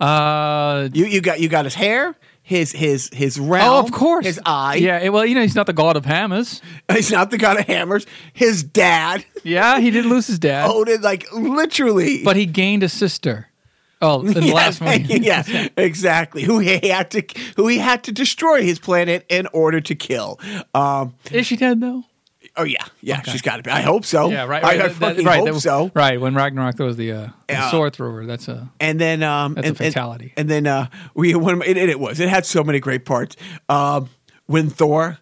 [0.01, 3.71] Uh, You you got you got his hair, his his his realm.
[3.73, 4.27] oh, of course.
[4.27, 4.77] his eye.
[4.77, 5.09] Yeah.
[5.09, 6.61] Well, you know, he's not the god of hammers.
[6.93, 8.07] he's not the god of hammers.
[8.33, 12.23] His dad Yeah, he did lose his dad, it like literally.
[12.25, 13.49] but he gained a sister.
[14.03, 15.05] Oh, the Yes, last one.
[15.23, 16.43] yeah, exactly.
[16.43, 17.23] Who he had to
[17.57, 20.39] who he had to destroy his planet in order to kill.
[20.75, 22.05] Um, Is she dead though?
[22.59, 23.71] oh yeah, yeah, she's got to be.
[23.71, 24.31] I hope so.
[24.31, 24.63] Yeah, right.
[24.63, 25.91] Right I that- fucking right, hope that so.
[25.95, 27.71] Right when Ragnarok throws the, uh, the Yeah.
[27.71, 30.33] sword through her, that's a And then um, That's a and, and- fatality.
[30.39, 33.37] And, then uh, we one it, it was it had so many great parts.
[33.69, 34.09] Um,
[34.47, 35.19] when Thor.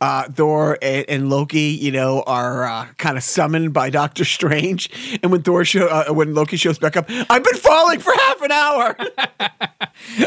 [0.00, 4.90] Uh, Thor and, and Loki, you know, are uh, kind of summoned by Doctor Strange,
[5.22, 8.42] and when Thor show, uh, when Loki shows back up, I've been falling for half
[8.42, 8.96] an hour.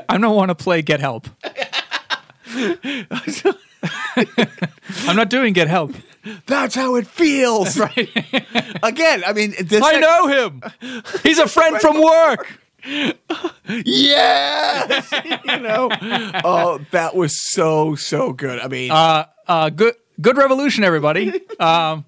[0.10, 1.28] I don't want to play Get Help.
[5.08, 5.94] I'm not doing Get Help.
[6.48, 7.78] That's how it feels.
[7.96, 8.10] Right.
[8.84, 10.62] Again, I mean, this I know him.
[11.24, 12.60] He's a friend from work.
[13.86, 15.12] Yes,
[15.46, 15.90] you know.
[16.44, 18.60] Oh, that was so so good.
[18.60, 21.42] I mean, Uh, uh, good, good revolution, everybody.
[21.60, 22.06] Um,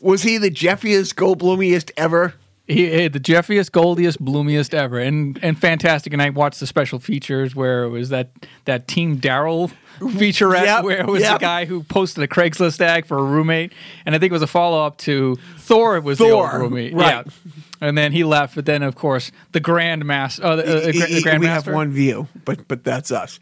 [0.00, 2.34] was he the Jeffiest Goldblumiest ever?
[2.66, 6.12] He, he- the Jeffiest, goldiest, bloomiest ever, and and fantastic.
[6.12, 8.30] And I watched the special features where it was that
[8.64, 11.34] that Team Daryl featurette Yep, where it was yep.
[11.34, 13.72] the guy who posted a Craigslist ad for a roommate,
[14.06, 16.62] and I think it was a follow up to Thor It was the Thor, old
[16.62, 17.26] roommate, right.
[17.26, 17.52] Yeah.
[17.80, 20.92] And then he left, but then of course the Grand Master, uh, the, uh, the,
[20.92, 21.70] the Grand we Master.
[21.70, 23.40] have one view, but but that's us.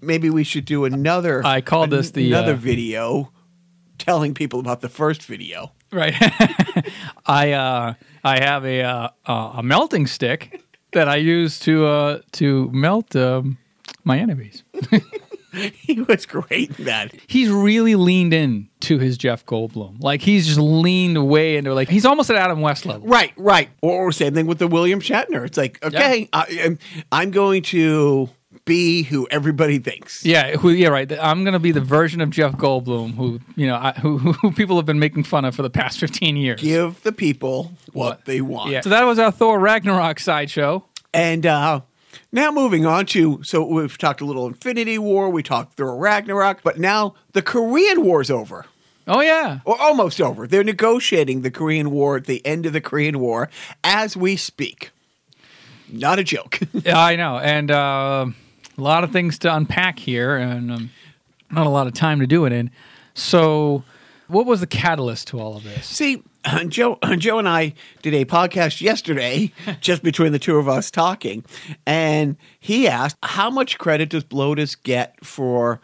[0.00, 1.44] Maybe we should do another.
[1.44, 3.30] I call this the, another uh, video,
[3.98, 5.72] telling people about the first video.
[5.92, 6.14] Right.
[7.26, 7.94] I uh,
[8.26, 10.60] I have a uh, uh, a melting stick
[10.92, 13.58] that I use to uh, to melt um,
[14.04, 14.64] my enemies.
[15.56, 17.14] He was great in that.
[17.26, 20.02] He's really leaned in to his Jeff Goldblum.
[20.02, 23.06] Like he's just leaned way into like he's almost at Adam West level.
[23.08, 23.70] Right, right.
[23.80, 25.46] Or, or same thing with the William Shatner.
[25.46, 26.78] It's like, okay, I, am
[27.10, 28.28] I'm going to
[28.66, 30.26] be who everybody thinks.
[30.26, 31.10] Yeah, who, yeah, right.
[31.10, 34.76] I'm gonna be the version of Jeff Goldblum who you know I, who, who people
[34.76, 36.60] have been making fun of for the past 15 years.
[36.60, 38.72] Give the people what, they want.
[38.72, 38.82] Yeah.
[38.82, 40.84] So that was our Thor Ragnarok sideshow.
[41.14, 41.80] And uh,
[42.30, 46.62] now moving on to so we've talked a little Infinity War, we talked Thor Ragnarok,
[46.62, 48.66] but now the Korean War's over.
[49.06, 49.60] Oh yeah.
[49.64, 50.46] Or almost over.
[50.48, 53.48] They're negotiating the Korean War at the end of the Korean War
[53.84, 54.90] as we speak.
[55.88, 56.58] Not a joke.
[56.84, 58.26] Yeah, I know, and uh,
[58.78, 60.90] a lot of things to unpack here, and um,
[61.50, 62.70] not a lot of time to do it in.
[63.14, 63.84] So,
[64.28, 65.86] what was the catalyst to all of this?
[65.86, 66.22] See,
[66.68, 71.44] Joe, Joe and I did a podcast yesterday, just between the two of us talking,
[71.86, 75.80] and he asked, "How much credit does Blotus get for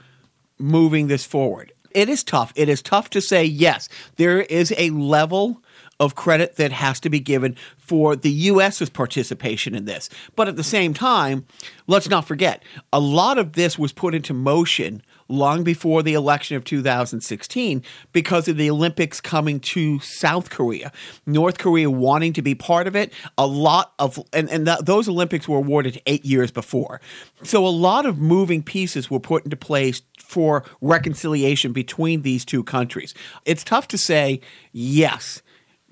[0.59, 2.53] moving this forward?" It is tough.
[2.57, 3.89] It is tough to say yes.
[4.17, 5.63] There is a level
[6.01, 10.09] of credit that has to be given for the U.S.'s participation in this.
[10.35, 11.47] But at the same time,
[11.87, 16.57] let's not forget, a lot of this was put into motion long before the election
[16.57, 20.93] of 2016 because of the Olympics coming to South Korea.
[21.27, 23.13] North Korea wanting to be part of it.
[23.39, 27.01] A lot of, and, and th- those Olympics were awarded eight years before.
[27.43, 32.63] So a lot of moving pieces were put into place for reconciliation between these two
[32.65, 33.15] countries.
[33.45, 34.41] It's tough to say,
[34.73, 35.42] yes,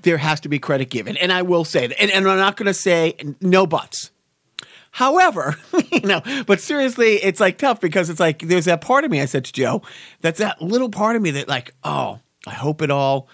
[0.02, 1.16] there has to be credit given.
[1.16, 2.00] And I will say that.
[2.00, 4.10] And, and I'm not going to say no buts.
[4.92, 5.56] However,
[5.92, 9.20] you know, but seriously, it's like tough because it's like there's that part of me,
[9.20, 9.82] I said to Joe,
[10.20, 13.28] that's that little part of me that, like, oh, I hope it all,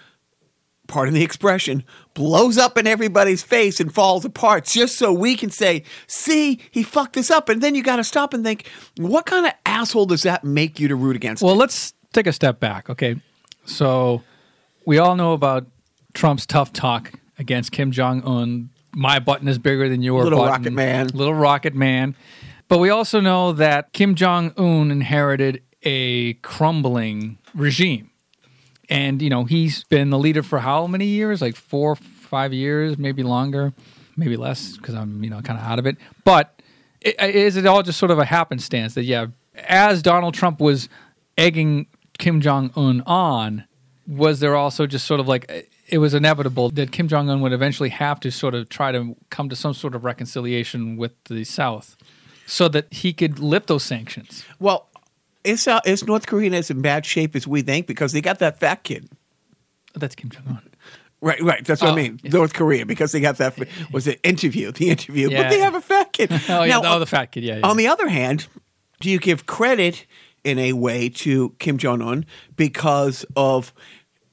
[0.87, 1.83] pardon the expression,
[2.15, 6.83] blows up in everybody's face and falls apart just so we can say, see, he
[6.83, 7.49] fucked this up.
[7.49, 10.79] And then you got to stop and think, what kind of asshole does that make
[10.79, 11.43] you to root against?
[11.43, 13.17] Well, let's take a step back, okay?
[13.65, 14.23] So,
[14.85, 15.67] we all know about
[16.17, 18.71] Trump's tough talk against Kim Jong Un.
[18.95, 20.25] My button is bigger than your button.
[20.33, 20.53] Little button.
[20.63, 21.07] rocket man.
[21.09, 22.17] Little rocket man.
[22.69, 28.11] But we also know that Kim Jong Un inherited a crumbling regime.
[28.89, 31.41] And, you know, he's been the leader for how many years?
[31.43, 33.73] Like four, five years, maybe longer,
[34.17, 35.97] maybe less, because I'm, you know, kind of out of it.
[36.25, 36.61] But
[37.05, 39.27] i- is it all just sort of a happenstance that, yeah,
[39.69, 40.89] as Donald Trump was
[41.37, 41.87] egging
[42.19, 43.65] Kim Jong Un on,
[44.07, 47.53] was there also just sort of like it was inevitable that Kim Jong Un would
[47.53, 51.45] eventually have to sort of try to come to some sort of reconciliation with the
[51.45, 51.97] South
[52.47, 54.45] so that he could lift those sanctions?
[54.59, 54.89] well,
[55.45, 58.41] is, uh, is North Korea as in bad shape as we think because they got
[58.41, 59.09] that fat kid?
[59.95, 60.63] That's Kim Jong Un.
[61.21, 61.65] Right, right.
[61.65, 62.21] That's what Oh, I mean.
[62.23, 62.33] yeah.
[62.33, 63.57] North Korea because they got that
[63.93, 65.31] was it interview, the interview.
[65.31, 65.45] Yeah.
[65.45, 66.31] But they have a fat kid.
[66.49, 66.79] Oh, yeah.
[66.81, 67.45] Now, oh, the fat kid.
[67.45, 67.59] Yeah.
[67.59, 67.67] yeah.
[67.67, 68.49] On the other hand,
[69.01, 70.05] do you give credit
[70.45, 73.73] in a way to Kim Jong Un because of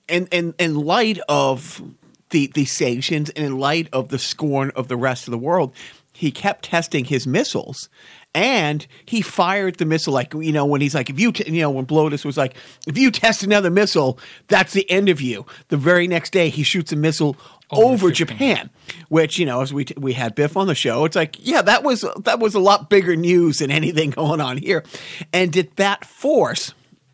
[0.08, 1.82] in, in, in light of
[2.30, 5.74] the, the sanctions and in light of the scorn of the rest of the world,
[6.13, 7.89] he kept testing his missiles
[8.36, 11.62] and he fired the missile like you know when he's like if you t-, you
[11.62, 12.56] know when Blotus was like
[12.88, 15.46] if you test another missile that's the end of you.
[15.68, 17.36] The very next day he shoots a missile
[17.72, 18.70] over, Japan
[19.10, 21.62] which you know as we t- we had Biff on the show it's like yeah
[21.63, 24.84] that was that was a lot bigger news than anything going on here.
[25.32, 26.74] And did that force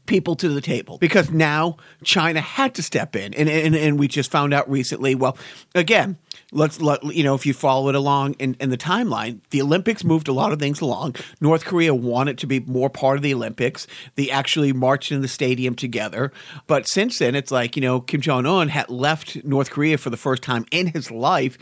[0.10, 0.98] people to the table.
[0.98, 3.34] Because now China had to step in.
[3.36, 5.38] And, and, and we just found out recently, well,
[5.76, 6.18] again,
[6.52, 10.04] let's let you know if you follow it along in, in the timeline the olympics
[10.04, 11.16] moved a lot of things along.
[11.40, 13.86] North korea wanted to be more part of the olympics.
[14.16, 16.32] They actually marched in the stadium together.
[16.66, 20.18] But since then it's like you know kim jong-un had left north korea for the
[20.18, 21.58] first time in his life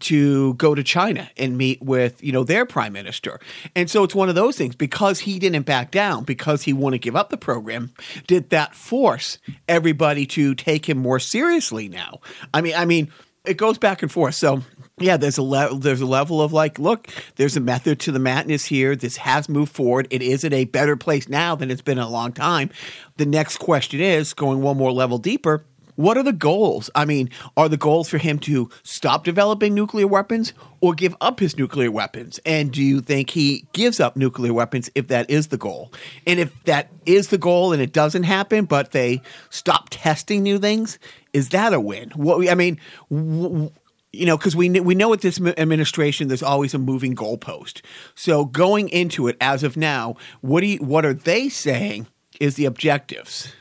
[0.00, 3.38] to go to China and meet with, you know, their prime minister.
[3.74, 7.02] And so it's one of those things because he didn't back down, because he wouldn't
[7.02, 7.92] give up the program,
[8.26, 12.20] did that force everybody to take him more seriously now?
[12.52, 13.12] I mean, I mean,
[13.44, 14.34] it goes back and forth.
[14.34, 14.62] So
[14.98, 15.78] yeah, there's a level.
[15.78, 18.94] There's a level of like, look, there's a method to the madness here.
[18.94, 20.06] This has moved forward.
[20.10, 22.70] It is in a better place now than it's been in a long time.
[23.16, 25.64] The next question is going one more level deeper.
[25.96, 26.90] What are the goals?
[26.94, 31.40] I mean, are the goals for him to stop developing nuclear weapons or give up
[31.40, 32.40] his nuclear weapons?
[32.44, 35.92] And do you think he gives up nuclear weapons if that is the goal?
[36.26, 40.58] And if that is the goal and it doesn't happen, but they stop testing new
[40.58, 40.98] things,
[41.32, 42.10] is that a win?
[42.10, 42.78] What I mean,
[43.10, 43.70] w-
[44.12, 47.82] you know, because we we know with this administration, there's always a moving goalpost.
[48.14, 52.08] So going into it as of now, what do you, what are they saying
[52.40, 53.52] is the objectives?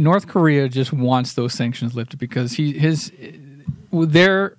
[0.00, 3.12] North Korea just wants those sanctions lifted because he his
[3.92, 4.56] their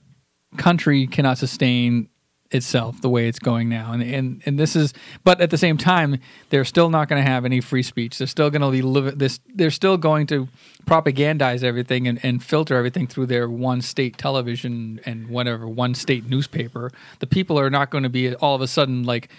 [0.57, 2.09] country cannot sustain
[2.51, 3.91] itself the way it's going now.
[3.91, 7.27] And and and this is but at the same time they're still not going to
[7.27, 8.17] have any free speech.
[8.17, 10.47] They're still going to be live this they're still going to
[10.85, 16.29] propagandize everything and, and filter everything through their one state television and whatever one state
[16.29, 16.91] newspaper.
[17.19, 19.29] The people are not going to be all of a sudden like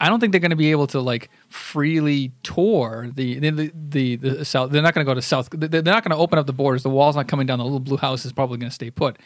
[0.00, 4.16] I don't think they're going to be able to like freely tour the the the,
[4.16, 4.70] the south.
[4.70, 5.50] They're not going to go to south.
[5.52, 6.82] They're not going to open up the borders.
[6.82, 7.58] The wall's not coming down.
[7.58, 9.18] The little blue house is probably going to stay put.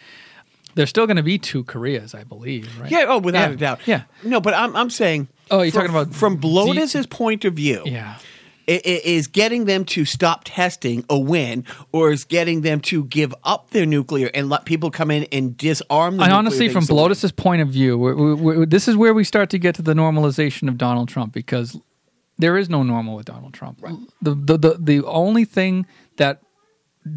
[0.74, 2.80] There's still going to be two Koreas, I believe.
[2.80, 2.90] Right?
[2.90, 3.04] Yeah.
[3.06, 3.54] Oh, without yeah.
[3.54, 3.80] a doubt.
[3.86, 4.02] Yeah.
[4.24, 5.28] No, but I'm I'm saying.
[5.50, 7.82] Oh, you're from, talking about from Blotus's point of view.
[7.84, 8.16] Yeah.
[8.66, 13.70] Is getting them to stop testing a win, or is getting them to give up
[13.70, 16.28] their nuclear and let people come in and disarm them?
[16.28, 19.58] I honestly, from Blotus's point of view, we're, we're, this is where we start to
[19.58, 21.78] get to the normalization of Donald Trump because
[22.38, 23.78] there is no normal with Donald Trump.
[23.82, 23.96] Right.
[24.22, 26.40] The, the the the only thing that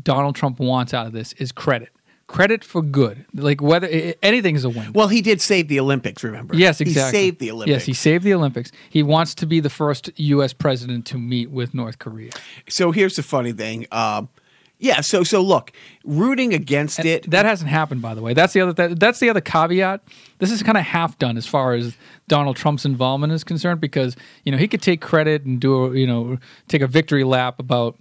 [0.03, 1.91] Donald Trump wants out of this is credit
[2.28, 3.26] credit for good.
[3.34, 3.88] Like whether
[4.22, 4.94] anything is a win.
[4.94, 6.24] Well, he did save the Olympics.
[6.24, 6.56] Remember?
[6.56, 7.20] Yes, exactly.
[7.20, 7.72] He saved the Olympics.
[7.72, 8.72] Yes, he saved the Olympics.
[8.90, 10.54] He wants to be the first U.S.
[10.54, 12.32] president to meet with North Korea.
[12.70, 13.88] So here's the funny thing.
[13.92, 14.30] Um,
[14.78, 15.02] yeah.
[15.02, 15.72] So so look,
[16.04, 17.32] rooting against and it.
[17.32, 18.34] That hasn't happened, by the way.
[18.34, 18.74] That's the other.
[18.74, 20.02] That, that's the other caveat.
[20.40, 24.16] This is kind of half done as far as Donald Trump's involvement is concerned, because
[24.44, 26.38] you know he could take credit and do a, you know
[26.68, 27.98] take a victory lap about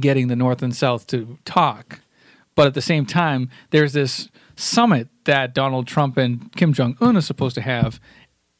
[0.00, 2.00] getting the North and South to talk
[2.54, 7.16] but at the same time, there's this summit that Donald Trump and Kim Jong Un
[7.16, 8.00] are supposed to have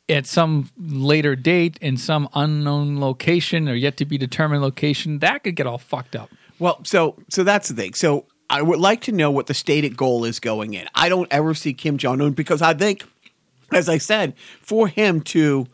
[0.09, 5.20] at some later date in some unknown location or yet to be determined location.
[5.20, 6.30] That could get all fucked up.
[6.59, 7.94] Well, so so that's the thing.
[7.94, 10.87] So I would like to know what the stated goal is going in.
[10.94, 13.04] I don't ever see Kim Jong Un because I think,
[13.72, 15.66] as I said, for him to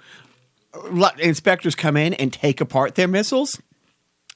[0.90, 3.61] let inspectors come in and take apart their missiles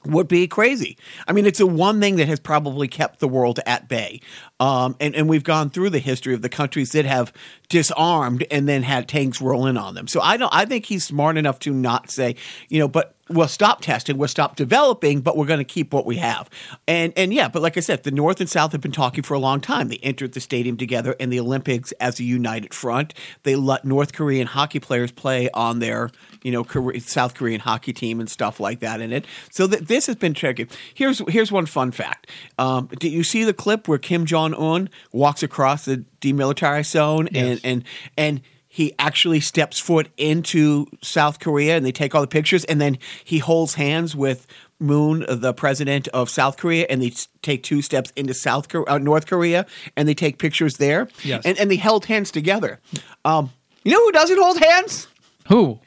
[0.05, 0.97] would be crazy.
[1.27, 4.21] I mean, it's the one thing that has probably kept the world at bay.
[4.59, 7.33] Um, and, and we've gone through the history of the countries that have
[7.67, 10.07] disarmed and then had tanks rolling on them.
[10.07, 10.53] So I don't.
[10.53, 12.35] I think he's smart enough to not say,
[12.69, 16.05] you know, but we'll stop testing, we'll stop developing, but we're going to keep what
[16.05, 16.49] we have.
[16.87, 19.33] And and yeah, but like I said, the North and South have been talking for
[19.33, 19.89] a long time.
[19.89, 23.13] They entered the stadium together in the Olympics as a united front.
[23.43, 26.11] They let North Korean hockey players play on their
[26.43, 26.65] you know
[26.99, 29.25] South Korean hockey team and stuff like that in it.
[29.51, 30.67] So th- this has been tricky.
[30.93, 32.29] Here's here's one fun fact.
[32.59, 37.27] Um, did you see the clip where Kim Jong Un walks across the demilitarized zone
[37.31, 37.45] Yes.
[37.45, 37.83] and and
[38.17, 42.79] and he actually steps foot into South Korea and they take all the pictures and
[42.81, 44.45] then he holds hands with
[44.77, 48.97] Moon, the president of South Korea, and they take two steps into South Korea, uh,
[48.97, 49.65] North Korea,
[49.95, 51.07] and they take pictures there.
[51.23, 51.43] Yes.
[51.45, 52.81] and, and they held hands together.
[53.23, 53.51] Um,
[53.85, 55.07] you know who doesn't hold hands?
[55.47, 55.79] Who?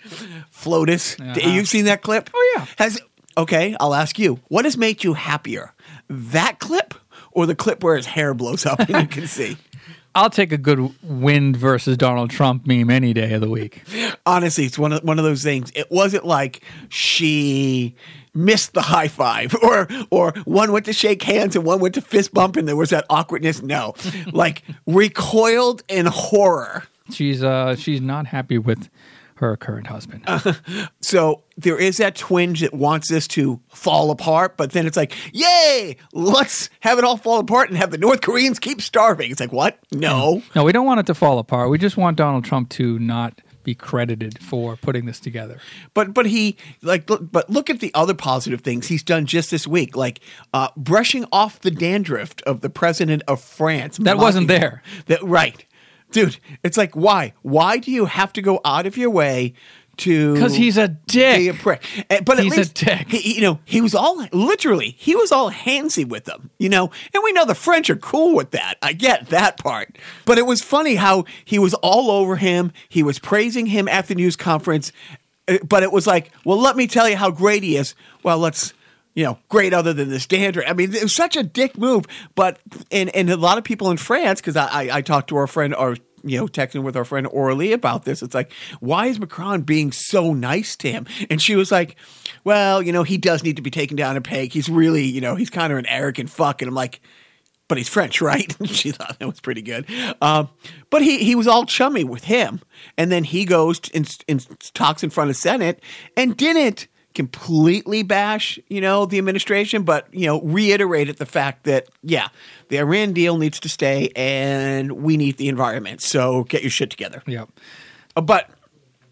[0.51, 1.21] Flotus.
[1.21, 1.51] Uh-huh.
[1.51, 2.31] You've seen that clip?
[2.33, 2.65] Oh, yeah.
[2.79, 2.99] Has
[3.37, 3.77] okay?
[3.79, 4.41] I'll ask you.
[4.49, 5.75] What has made you happier,
[6.09, 6.95] that clip
[7.39, 9.57] or the clip where his hair blows up and you can see?
[10.15, 13.85] I'll take a good wind versus Donald Trump meme any day of the week.
[14.27, 15.71] Honestly, it's one of one of those things.
[15.77, 17.95] It wasn't like she
[18.35, 22.01] missed the high five or or one went to shake hands and one went to
[22.01, 23.63] fist bump and there was that awkwardness.
[23.63, 23.95] No.
[24.33, 26.83] like recoiled in horror.
[27.13, 28.89] She's uh she's not happy with
[29.39, 30.25] her current husband.
[31.01, 35.15] So there is that twinge that wants this to fall apart, but then it's like,
[35.33, 39.31] yay, let's have it all fall apart and have the North Koreans keep starving.
[39.31, 39.79] It's like, what?
[39.93, 40.43] No.
[40.55, 41.71] no, we don't want it to fall apart.
[41.71, 45.61] We just want Donald Trump to not be credited for putting this together.
[45.93, 49.51] But but he like look, but look at the other positive things he's done just
[49.51, 50.21] this week, like
[50.55, 53.99] uh, brushing off the dandruff of the president of France.
[53.99, 54.83] That wasn't there.
[55.07, 55.67] That right,
[56.11, 56.39] dude.
[56.63, 57.35] It's like why?
[57.43, 59.55] Why do you have to go out of your way
[59.99, 60.35] to?
[60.35, 61.39] Because he's a dick.
[61.39, 61.83] be a prick.
[62.11, 63.09] Eh, But at He's a dick.
[63.11, 66.91] He, you know, he was all literally, he was all handsy with them, you know,
[67.15, 68.75] and we know the French are cool with that.
[68.83, 69.99] I get that part.
[70.25, 72.73] But it was funny how he was all over him.
[72.89, 74.93] He was praising him at the news conference.
[75.49, 77.95] eh, But it was like, well, let me tell you how great he is.
[78.23, 78.73] Well, let's,
[79.19, 80.65] you know, great other than this dandruff.
[80.69, 82.05] I mean, it was such a dick move.
[82.37, 82.61] But,
[82.93, 85.49] and, and a lot of people in France, because I, I, I talked to our
[85.49, 88.23] friend, or you know, texting with our friend Orly about this.
[88.23, 91.09] It's like, why is Macron being so nice to him?
[91.31, 91.97] And she was like,
[92.45, 94.53] well, you know, he does need to be taken down a peg.
[94.53, 96.63] He's really, you know, he's kind of an arrogant fuck.
[96.63, 97.01] And I'm like,
[97.67, 98.55] but he's French, right?
[98.67, 99.85] she thought that was pretty good.
[100.23, 100.49] Um,
[100.91, 102.61] but he, he was all chummy with him.
[102.97, 105.83] And then he goes and, and talks in front of Senate
[106.17, 111.89] and didn't completely bash, you know, the administration, but, you know, reiterated the fact that,
[112.03, 112.29] yeah,
[112.69, 116.01] the Iran deal needs to stay and we need the environment.
[116.01, 117.23] So get your shit together.
[117.27, 117.49] Yep.
[118.17, 118.51] Uh, But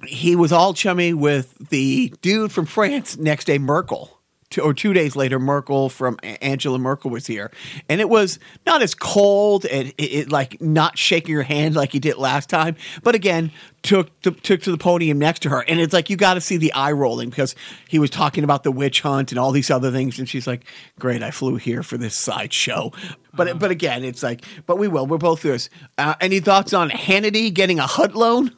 [0.06, 4.15] he was all chummy with the dude from France next day, Merkel.
[4.56, 7.50] Two, or two days later, Merkel from Angela Merkel was here,
[7.90, 11.92] and it was not as cold and it, it like not shaking her hand like
[11.92, 12.74] he did last time.
[13.02, 13.52] But again,
[13.82, 16.40] took to, took to the podium next to her, and it's like you got to
[16.40, 17.54] see the eye rolling because
[17.86, 20.64] he was talking about the witch hunt and all these other things, and she's like,
[20.98, 22.92] "Great, I flew here for this sideshow."
[23.34, 25.06] But but again, it's like, but we will.
[25.06, 25.68] We're both yours.
[25.98, 28.56] Uh, any thoughts on Hannity getting a HUD loan?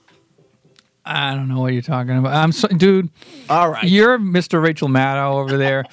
[1.09, 2.35] I don't know what you're talking about.
[2.35, 3.09] I'm so, dude.
[3.49, 3.85] All right.
[3.85, 4.63] You're Mr.
[4.63, 5.85] Rachel Maddow over there.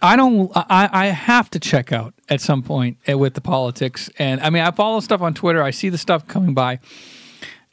[0.00, 0.50] I don't.
[0.54, 4.50] I, I have to check out at some point eh, with the politics, and I
[4.50, 5.62] mean, I follow stuff on Twitter.
[5.62, 6.80] I see the stuff coming by.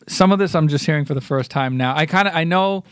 [0.08, 1.96] Some of this I'm just hearing for the first time now.
[1.96, 2.84] I kind of I know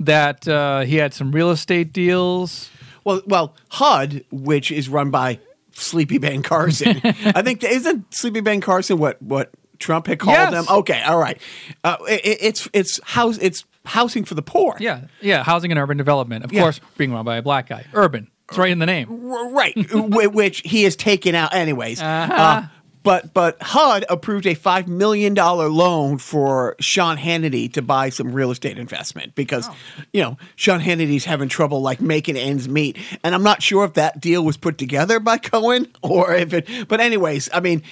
[0.00, 2.68] that uh, he had some real estate deals.
[3.04, 5.38] Well, well, HUD, which is run by
[5.72, 9.52] Sleepy Ben Carson, I think isn't Sleepy Ben Carson what what
[9.82, 10.52] Trump had called Yes.
[10.52, 10.64] them?
[10.78, 11.38] Okay, all right.
[11.84, 14.76] Uh, it, it's it's house it's housing for the poor.
[14.80, 16.44] Yeah, yeah, housing and urban development.
[16.44, 16.62] Of Yeah.
[16.62, 17.84] course, being run by a black guy.
[17.92, 18.28] Urban.
[18.48, 19.06] It's right in the name.
[19.10, 22.00] Right, which he has taken out anyways.
[22.02, 22.32] Uh-huh.
[22.34, 22.66] Uh,
[23.04, 28.32] but but HUD approved a five million dollar loan for Sean Hannity to buy some
[28.32, 29.76] real estate investment because Oh.
[30.12, 33.94] you know Sean Hannity's having trouble like making ends meet, and I'm not sure if
[33.94, 36.68] that deal was put together by Cohen or if it.
[36.88, 37.82] But anyways, I mean.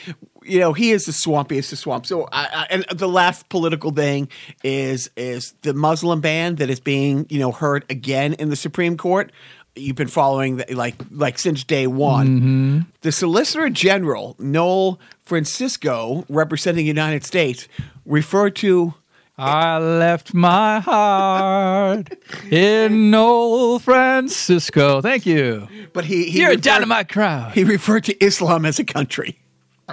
[0.51, 2.07] You know he is the swampiest of swamp.
[2.07, 4.29] So, I, I, and the last political thing
[4.63, 8.97] is is the Muslim ban that is being you know heard again in the Supreme
[8.97, 9.33] Court
[9.77, 12.29] you've been following the, like like since day one.
[12.29, 12.79] Mm-hmm.
[13.03, 17.69] The Solicitor General Noel Francisco, representing the United States,
[18.05, 18.95] referred to
[19.43, 22.13] I left my heart
[22.51, 25.01] in old Francisco.
[25.01, 25.67] Thank you.
[25.95, 27.53] but he, he You're a dynamite crowd.
[27.53, 29.39] He referred to Islam as a country,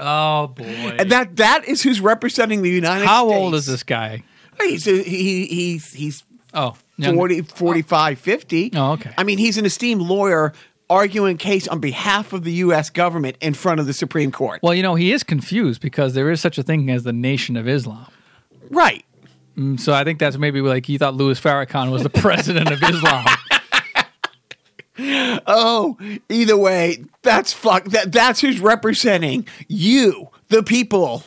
[0.02, 0.66] Oh boy.
[1.00, 3.34] and that that is who's representing the United How States.
[3.34, 4.24] How old is this guy?
[4.62, 6.24] He's he he's he's
[6.54, 8.72] Oh, young- 40, 45, 50.
[8.76, 9.12] Oh, okay.
[9.18, 10.54] I mean, he's an esteemed lawyer
[10.89, 12.89] arguing a case on behalf of the U.S.
[12.89, 14.62] government in front of the Supreme Court.
[14.64, 17.58] Well, you know, he is confused because there is such a thing as the Nation
[17.58, 18.08] of Islam.
[18.70, 19.04] right.
[19.58, 22.82] Mm, So I think that's maybe like he thought Louis Farrakhan was the president of
[22.82, 23.26] Islam.
[25.00, 25.98] Oh,
[26.30, 27.86] either way, that's fuck.
[27.86, 31.24] That that's who's representing you, the people,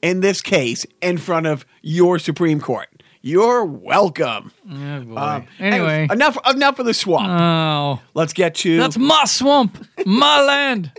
[0.00, 2.88] in this case, in front of your Supreme Court.
[3.24, 4.50] You're welcome.
[4.68, 5.16] Oh, boy.
[5.16, 7.28] Um, anyway, enough enough of the swamp.
[7.30, 10.90] oh, Let's get to that's my swamp, my land.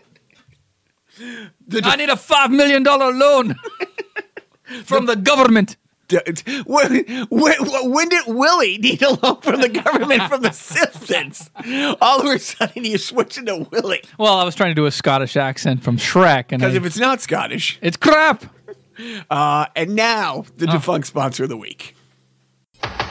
[1.68, 3.56] the I need a five million dollar loan
[4.86, 5.76] from the government.
[6.22, 7.56] D- d- when, when,
[7.92, 11.50] when did Willie need a loan from the government from the Simpsons?
[12.02, 14.92] All of a sudden, you're switching to Willie Well, I was trying to do a
[14.92, 17.80] Scottish accent from Shrek, and because if it's not Scottish.
[17.82, 18.46] it's crap.
[19.30, 20.46] Uh, and now Oh.
[20.58, 21.96] the defunct sponsor of the week.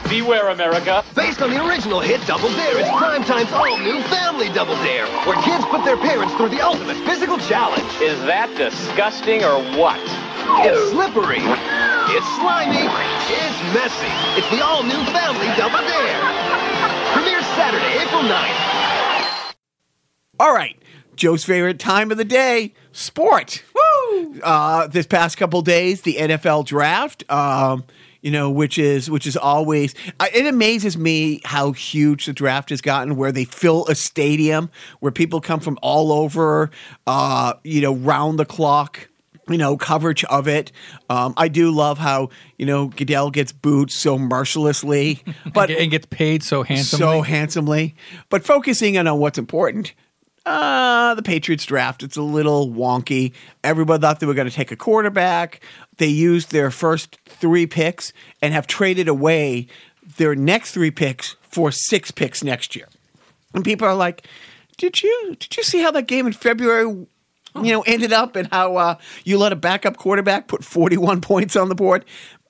[0.09, 1.03] Beware, America.
[1.17, 5.65] Based on the original hit Double Dare, it's Primetime's all-new Family Double Dare, where kids
[5.71, 7.89] put their parents through the ultimate physical challenge.
[8.03, 9.99] Is that disgusting or what?
[10.65, 11.43] It's slippery.
[12.15, 12.87] It's slimy.
[13.31, 14.13] It's messy.
[14.39, 16.21] It's the all-new Family Double Dare.
[17.13, 19.55] Premieres Saturday, April 9th.
[20.41, 20.77] All right.
[21.15, 23.63] Joe's favorite time of the day, sport.
[23.75, 24.41] Woo!
[24.43, 27.31] Uh, this past couple days, the NFL draft.
[27.31, 27.85] Um,
[28.23, 29.95] you know, which is which is always.
[30.19, 34.71] Uh, it amazes me how huge the draft has gotten, where they fill a stadium,
[35.01, 36.71] where people come from all over.
[37.07, 39.09] Uh, you know, round the clock.
[39.49, 40.71] You know, coverage of it.
[41.11, 45.23] Um, I do love how you know Goodell gets booed so mercilessly,
[45.53, 46.99] but and gets paid so handsomely.
[47.05, 47.95] so handsomely.
[48.29, 49.95] But focusing in on what's important,
[50.47, 53.33] uh, the Patriots draft, it's a little wonky.
[53.65, 55.61] Everybody thought they were going to take a quarterback.
[55.99, 59.67] They used their first three picks and have traded away
[60.17, 62.89] their next three picks for six picks next year.
[63.55, 64.27] And people are like,
[64.79, 67.07] "Did you did you see how that game in February,
[67.57, 68.95] you know, ended up and how uh,
[69.25, 72.05] you let a backup quarterback put 41 points on the board?"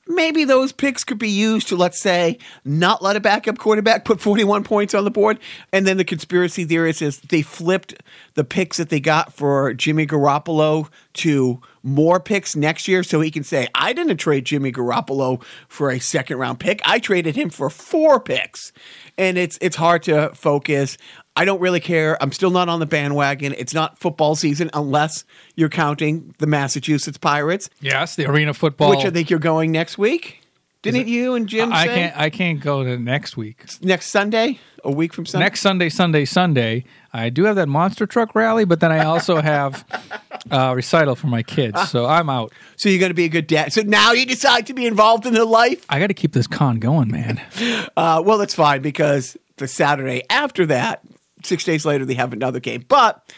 [0.08, 4.20] Maybe those picks could be used to, let's say, not let a backup quarterback put
[4.20, 5.38] 41 points on the board.
[5.72, 7.94] And then the conspiracy theorist is they flipped
[8.34, 13.30] the picks that they got for Jimmy Garoppolo to more picks next year so he
[13.30, 16.80] can say, I didn't trade Jimmy Garoppolo for a second round pick.
[16.84, 18.72] I traded him for four picks.
[19.16, 20.98] And it's it's hard to focus.
[21.34, 22.22] I don't really care.
[22.22, 23.54] I'm still not on the bandwagon.
[23.56, 25.24] It's not football season unless
[25.56, 28.90] you're counting the Massachusetts Pirates, yes, the arena football.
[28.90, 30.40] which I think you're going next week.
[30.82, 32.16] Didn't you and Jim I say can't.
[32.16, 33.64] I can't go to next week.
[33.82, 34.58] next Sunday?
[34.82, 35.44] A week from Sunday?
[35.44, 36.84] Next Sunday, Sunday, Sunday.
[37.12, 39.84] I do have that monster truck rally, but then I also have
[40.50, 41.88] uh, recital for my kids.
[41.88, 42.52] So I'm out.
[42.74, 43.72] So you're going to be a good dad.
[43.72, 45.86] So now you decide to be involved in their life?
[45.88, 47.40] I got to keep this con going, man.
[47.96, 51.02] Uh, well, that's fine because the Saturday after that,
[51.44, 52.84] six days later, they have another game.
[52.88, 53.32] But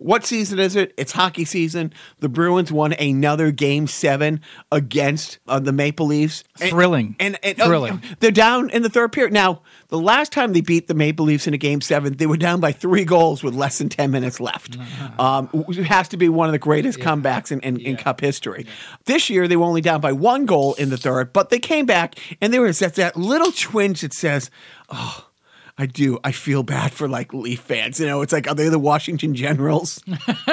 [0.00, 0.94] what season is it?
[0.96, 1.92] It's hockey season.
[2.20, 4.40] The Bruins won another game seven
[4.70, 6.44] against uh, the Maple Leafs.
[6.60, 7.16] And- Thrilling.
[7.18, 8.00] And, and Thrilling.
[8.04, 9.32] oh, they're down in the third period.
[9.32, 12.36] Now, the last time they beat the Maple Leafs in a game seven, they were
[12.36, 14.76] down by three goals with less than 10 minutes left.
[15.18, 18.66] Um, it has to be one of the greatest comebacks in, in, in Cup history.
[19.06, 21.86] This year, they were only down by one goal in the third, but they came
[21.86, 24.48] back, and there was that, that little twinge that says,
[24.90, 25.27] oh,
[25.78, 26.18] I do.
[26.24, 28.00] I feel bad for like Leaf fans.
[28.00, 30.02] You know, it's like, are they the Washington Generals?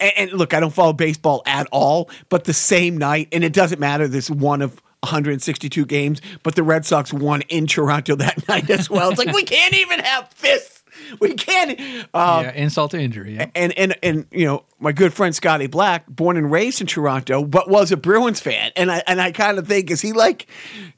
[0.00, 3.52] and, and look, I don't follow baseball at all, but the same night, and it
[3.52, 8.48] doesn't matter, this one of 162 games, but the Red Sox won in Toronto that
[8.48, 9.10] night as well.
[9.10, 10.82] It's like, we can't even have fists.
[11.18, 11.78] We can't.
[12.12, 13.36] Uh, yeah, insult to injury.
[13.36, 13.46] Yeah.
[13.54, 17.44] and and and you know my good friend Scotty Black, born and raised in Toronto,
[17.44, 20.46] but was a Bruins fan, and I and I kind of think is he like,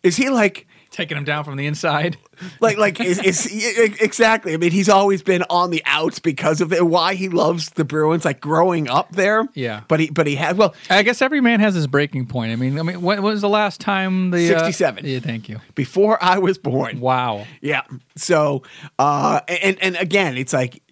[0.03, 2.19] is he like Taking him down from the inside.
[2.61, 3.49] like like is, is
[4.01, 4.53] exactly?
[4.53, 6.87] I mean, he's always been on the outs because of it.
[6.87, 9.49] Why he loves the Bruins, like growing up there.
[9.55, 9.83] Yeah.
[9.89, 12.53] but he but he has well I guess every man has his breaking point.
[12.53, 15.07] I mean, I mean, when was the last time the uh, 67.
[15.07, 15.61] yeah, thank you.
[15.75, 17.01] before I was born.
[17.01, 17.47] Wow.
[17.63, 17.83] Yeah.
[18.17, 18.63] So,
[18.99, 20.83] uh, and and again, it's like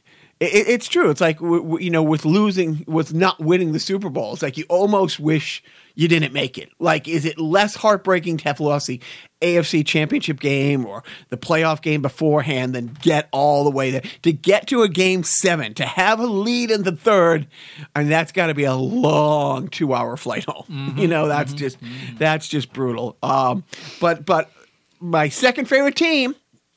[0.40, 1.10] it's true.
[1.10, 4.64] It's like you know, with losing, with not winning the Super Bowl, it's like you
[4.70, 5.62] almost wish
[6.00, 6.70] you didn't make it.
[6.78, 9.02] Like, is it less heartbreaking to have lost the
[9.42, 14.32] AFC Championship game or the playoff game beforehand than get all the way there to
[14.32, 17.46] get to a game seven to have a lead in the third,
[17.94, 20.94] and that's got to be a long two-hour flight home.
[21.00, 21.76] You know, that's just
[22.18, 23.18] that's just brutal.
[23.22, 23.64] Um,
[24.00, 24.50] but but
[25.00, 26.34] my second favorite team,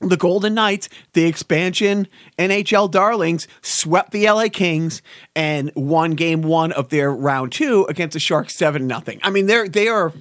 [0.10, 5.02] the Golden Knights, the expansion NHL darlings, swept the LA Kings
[5.36, 9.20] and won game one of their round two against the Sharks seven nothing.
[9.24, 10.14] I mean, they're they are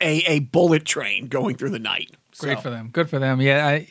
[0.00, 2.10] a, a bullet train going through the night.
[2.38, 2.88] Great for them.
[2.90, 3.40] Good for them.
[3.40, 3.88] Yeah, I,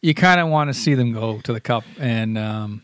[0.00, 2.82] you kind of want to see them go to the cup and um,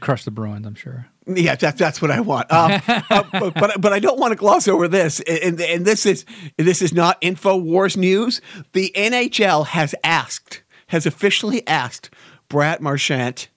[0.00, 0.66] crush the Bruins.
[0.66, 1.06] I'm sure.
[1.26, 2.52] Yeah, that's that's what I want.
[2.52, 6.04] Um, uh, but, but but I don't want to gloss over this, and, and this
[6.04, 6.24] is
[6.58, 8.42] this is not Infowars news.
[8.72, 12.10] The NHL has asked, has officially asked
[12.48, 13.48] Brad Marchand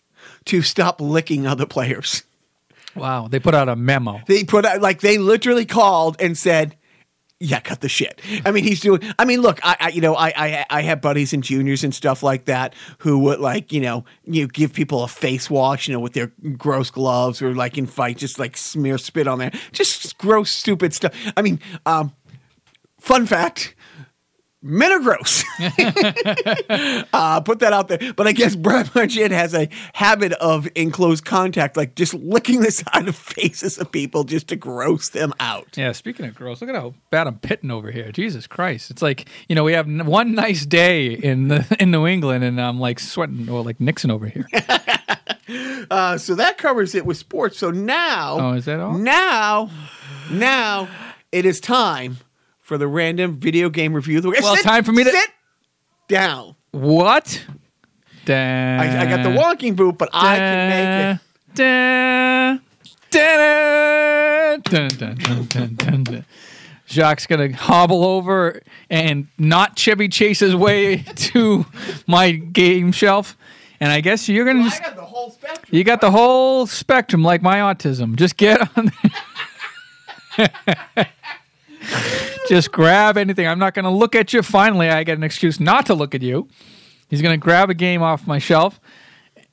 [0.46, 2.24] to stop licking other players.
[2.96, 3.28] Wow.
[3.28, 4.22] They put out a memo.
[4.28, 6.76] They put out like they literally called and said.
[7.40, 8.20] Yeah, cut the shit.
[8.48, 9.00] I mean, he's doing.
[9.20, 11.94] I mean, look, I, I you know, I, I, I have buddies and juniors and
[11.94, 15.94] stuff like that who would like, you know, you give people a face wash, you
[15.94, 19.52] know, with their gross gloves or like in fight, just like smear spit on there,
[19.72, 21.14] just gross, stupid stuff.
[21.38, 22.12] I mean, um,
[23.00, 23.76] fun fact.
[24.64, 25.44] Men are gross.
[27.14, 28.14] uh, put that out there.
[28.14, 32.62] But I guess Brad Marchand has a habit of in close contact, like just licking
[32.62, 35.78] the side of faces of people just to gross them out.
[35.78, 38.12] Yeah, speaking of gross, look at how bad I'm pitting over here.
[38.12, 38.90] Jesus Christ!
[38.90, 42.60] It's like you know we have one nice day in the in New England, and
[42.60, 44.48] I'm like sweating or like Nixon over here.
[45.90, 47.58] Uh, so that covers it with sports.
[47.58, 48.98] So now, Oh, is that all?
[48.98, 49.70] Now,
[50.30, 50.90] now
[51.32, 52.18] it is time
[52.68, 54.18] for the random video game review.
[54.18, 54.42] of the week.
[54.42, 55.30] Well, Sit- time for me to- sit
[56.10, 56.54] down.
[56.72, 57.46] What?
[58.26, 58.36] Da,
[58.78, 61.22] I, I got the walking boot, but I can make it.
[61.56, 62.60] Da,
[63.10, 64.58] da, da,
[65.48, 66.26] dun, dun, dun.
[66.88, 71.66] Jacques gonna hobble over and not Chevy chase his way to
[72.06, 73.38] my game shelf,
[73.80, 74.64] and I guess you're gonna.
[74.64, 75.66] Just, got the whole spectrum.
[75.72, 78.18] you got the whole spectrum, like my autism.
[78.18, 78.92] Just get on.
[82.48, 83.48] Just grab anything.
[83.48, 84.42] I'm not going to look at you.
[84.42, 86.48] Finally, I get an excuse not to look at you.
[87.10, 88.80] He's going to grab a game off my shelf.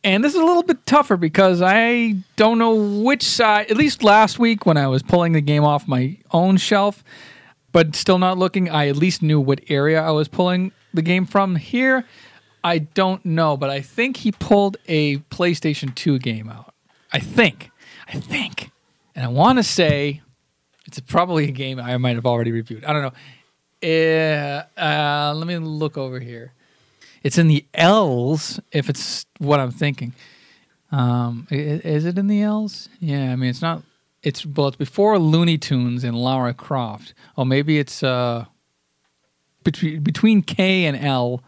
[0.02, 4.02] And this is a little bit tougher because I don't know which side, at least
[4.02, 7.02] last week when I was pulling the game off my own shelf,
[7.72, 11.24] but still not looking, I at least knew what area I was pulling the game
[11.24, 11.56] from.
[11.56, 12.04] Here,
[12.62, 16.74] I don't know, but I think he pulled a PlayStation 2 game out.
[17.10, 17.70] I think.
[18.06, 18.70] I think.
[19.14, 20.20] And I want to say
[20.98, 22.84] it's probably a game I might have already reviewed.
[22.84, 23.12] I don't know.
[23.82, 26.52] Uh, uh, let me look over here.
[27.22, 30.14] It's in the L's, if it's what I'm thinking.
[30.92, 32.88] Um, is it in the L's?
[33.00, 33.82] Yeah, I mean it's not.
[34.22, 37.14] It's well, it's before Looney Tunes and Lara Croft.
[37.36, 38.44] Oh, maybe it's uh,
[39.64, 41.42] between between K and L.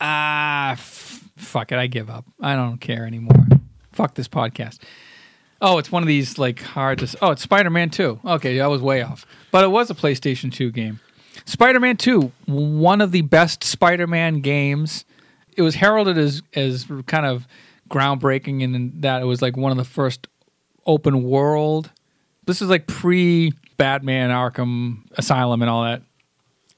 [0.00, 1.78] Ah, f- fuck it.
[1.78, 2.24] I give up.
[2.40, 3.46] I don't care anymore.
[3.92, 4.78] Fuck this podcast.
[5.60, 7.18] Oh, it's one of these like hard to.
[7.20, 8.20] Oh, it's Spider Man Two.
[8.24, 11.00] Okay, I was way off, but it was a PlayStation Two game.
[11.44, 15.04] Spider Man Two, one of the best Spider Man games.
[15.56, 17.46] It was heralded as as kind of
[17.88, 20.28] groundbreaking in that it was like one of the first
[20.86, 21.90] open world.
[22.46, 26.02] This is like pre Batman Arkham Asylum and all that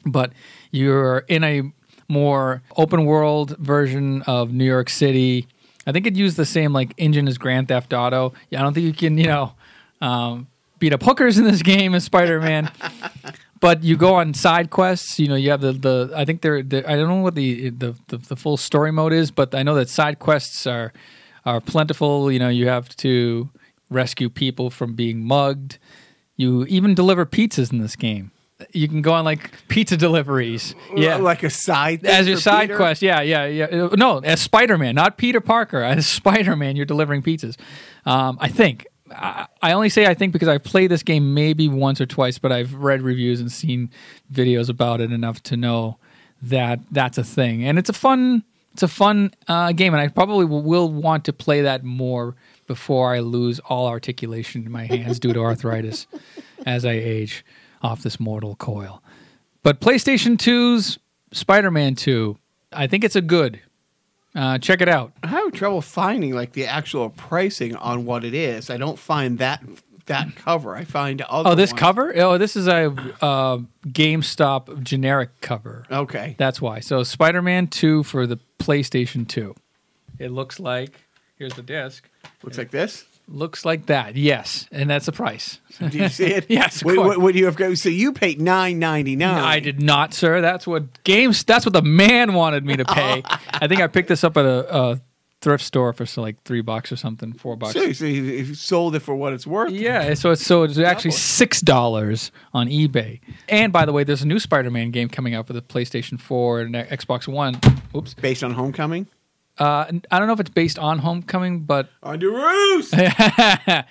[0.05, 0.33] but
[0.71, 1.63] you're in a
[2.09, 5.47] more open world version of New York City.
[5.87, 8.33] I think it used the same like engine as Grand Theft Auto.
[8.51, 9.53] Yeah, I don't think you can, you know,
[10.01, 10.47] um,
[10.79, 12.71] beat up hookers in this game as Spider Man.
[13.61, 15.19] but you go on side quests.
[15.19, 16.13] You know, you have the the.
[16.15, 16.63] I think they're.
[16.63, 19.63] they're I don't know what the, the the the full story mode is, but I
[19.63, 20.93] know that side quests are
[21.45, 22.31] are plentiful.
[22.31, 23.49] You know, you have to
[23.91, 25.79] rescue people from being mugged.
[26.37, 28.33] You even deliver pizzas in this game.
[28.73, 30.75] You can go on like pizza deliveries.
[30.95, 32.77] Yeah, like a side thing as your side Peter?
[32.77, 33.03] quest.
[33.03, 33.89] Yeah, yeah, yeah.
[33.97, 35.83] No, as Spider Man, not Peter Parker.
[35.93, 37.57] As Spider Man, you're delivering pizzas.
[38.07, 38.87] Um, I think.
[39.11, 42.39] I, I only say I think because I've played this game maybe once or twice,
[42.39, 43.91] but I've read reviews and seen
[44.33, 45.99] videos about it enough to know
[46.41, 48.43] that that's a thing, and it's a fun.
[48.73, 52.35] It's a fun uh, game, and I probably will want to play that more
[52.67, 56.07] before I lose all articulation in my hands due to arthritis
[56.67, 57.45] as I age
[57.83, 59.03] off this mortal coil.
[59.63, 60.99] But PlayStation 2's
[61.33, 62.37] Spider Man 2,
[62.73, 63.61] I think it's a good.
[64.35, 65.13] Uh, check it out.
[65.23, 68.71] I have trouble finding like the actual pricing on what it is.
[68.71, 69.63] I don't find that
[70.07, 70.75] that cover.
[70.75, 71.51] I find other.
[71.51, 71.81] Oh, this ones.
[71.81, 72.13] cover?
[72.17, 72.87] Oh, this is a
[73.21, 75.85] uh, GameStop generic cover.
[75.91, 76.35] Okay.
[76.39, 76.81] That's why.
[76.81, 79.55] So Spider Man 2 for the PlayStation 2.
[80.19, 81.01] It looks like,
[81.37, 82.09] here's the disc.
[82.43, 83.05] Looks like this.
[83.29, 84.67] Looks like that, yes.
[84.73, 85.61] And that's the price.
[85.91, 86.47] Do you see it?
[86.51, 87.57] Yes, What, what, what do you have?
[87.57, 89.43] got- So you paid nine ninety nine.
[89.43, 90.41] I did not, sir.
[90.41, 91.43] That's what games.
[91.45, 93.23] That's what the man wanted me to pay.
[93.51, 95.01] I think I picked this up at a, a
[95.41, 97.73] thrift store for so like three bucks or something, four bucks.
[97.73, 99.73] Seriously, you you sold it for what it's worth.
[99.73, 103.21] Yeah, so it's so it's actually six dollars on eBay.
[103.49, 106.61] And by the way, there's a new Spider-Man game coming out for the PlayStation 4
[106.61, 107.59] and Xbox One.
[107.97, 108.13] Oops.
[108.15, 109.07] Based on Homecoming.
[109.59, 113.87] Uh, I don't know if it's based on Homecoming, but On the roost.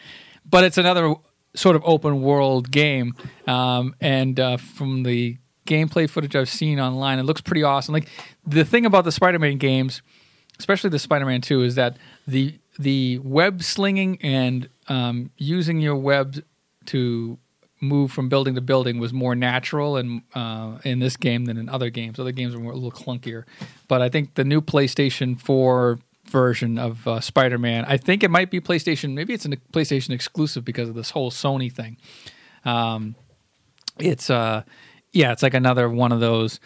[0.50, 1.16] but it's another
[1.56, 3.16] sort of open world game.
[3.48, 5.38] Um, and uh, from the
[5.68, 7.94] gameplay footage I've seen online, it looks pretty awesome.
[7.94, 8.10] Like
[8.46, 10.02] the thing about the Spider-Man games,
[10.60, 11.98] especially the Spider-Man Two, is that
[12.28, 16.44] the the web slinging and um, using your web
[16.88, 17.38] to
[17.82, 21.68] move from building to building was more natural and uh, in this game than in
[21.68, 22.20] other games.
[22.20, 23.44] Other games were a little clunkier,
[23.88, 28.52] but I think the new PlayStation Four version of uh, Spider-Man, I think it might
[28.52, 29.14] be PlayStation.
[29.14, 31.98] Maybe it's a PlayStation exclusive because of this whole Sony thing.
[32.64, 33.16] Um,
[34.00, 34.64] it's uh,
[35.12, 36.60] yeah, it's like another one of those.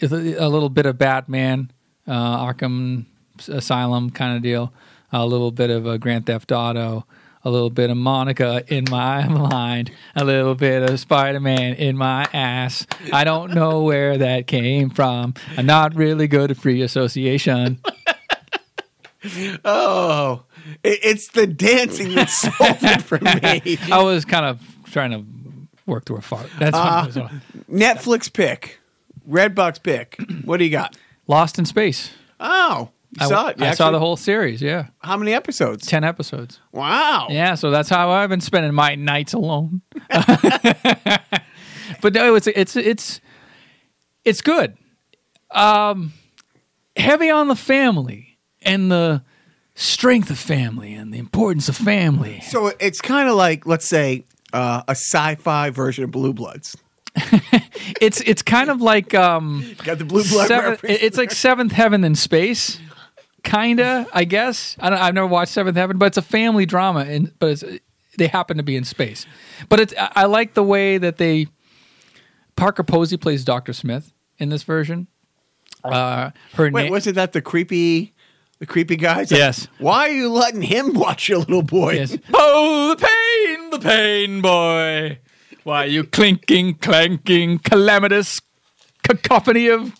[0.00, 1.72] A, a little bit of Batman,
[2.06, 3.06] uh, Arkham
[3.48, 4.72] Asylum kind of deal.
[5.10, 7.06] A little bit of a Grand Theft Auto.
[7.44, 11.96] A little bit of Monica in my mind, a little bit of Spider Man in
[11.96, 12.86] my ass.
[13.12, 15.34] I don't know where that came from.
[15.56, 17.80] I'm not really good at free association.
[19.64, 20.44] Oh,
[20.84, 23.78] it's the dancing that sold it for me.
[23.92, 24.60] I was kind of
[24.92, 25.24] trying to
[25.90, 26.48] work through a fart.
[26.58, 27.24] That's what.
[27.24, 27.28] Uh,
[27.70, 28.78] Netflix pick,
[29.28, 30.16] Redbox pick.
[30.44, 30.96] What do you got?
[31.26, 32.12] Lost in Space.
[32.38, 33.58] Oh, You saw it?
[33.58, 34.60] You I saw the whole series.
[34.60, 35.86] Yeah, How many episodes?
[35.86, 36.60] ten episodes.
[36.72, 37.28] Wow.
[37.30, 39.80] Yeah, so that's how I've been spending my nights alone.
[40.08, 43.20] but no, it's it's it's
[44.24, 44.76] it's good.
[45.50, 46.12] Um,
[46.96, 49.22] heavy on the family and the
[49.74, 52.40] strength of family and the importance of family.
[52.40, 56.76] So it's kind of like, let's say, uh, a sci-fi version of Blue Bloods.
[58.00, 62.14] It's it's kind of like um, Got the Blue Blood it's like Seventh Heaven in
[62.14, 62.78] space,
[63.44, 64.06] kinda.
[64.12, 67.32] I guess I don't, I've never watched Seventh Heaven, but it's a family drama, and
[67.38, 67.64] but it's,
[68.16, 69.26] they happen to be in space.
[69.68, 71.46] But it's I like the way that they
[72.56, 75.06] Parker Posey plays Doctor Smith in this version.
[75.84, 76.90] Uh, her Wait, name.
[76.90, 78.12] wasn't that the creepy,
[78.58, 79.22] the creepy guy?
[79.22, 79.68] It's like, Yes.
[79.78, 81.92] Why are you letting him watch your little boy?
[81.94, 82.16] Yes.
[82.34, 85.20] Oh, the pain, the pain, boy.
[85.62, 88.40] Why are you clinking, clanking, calamitous
[89.04, 89.92] cacophony of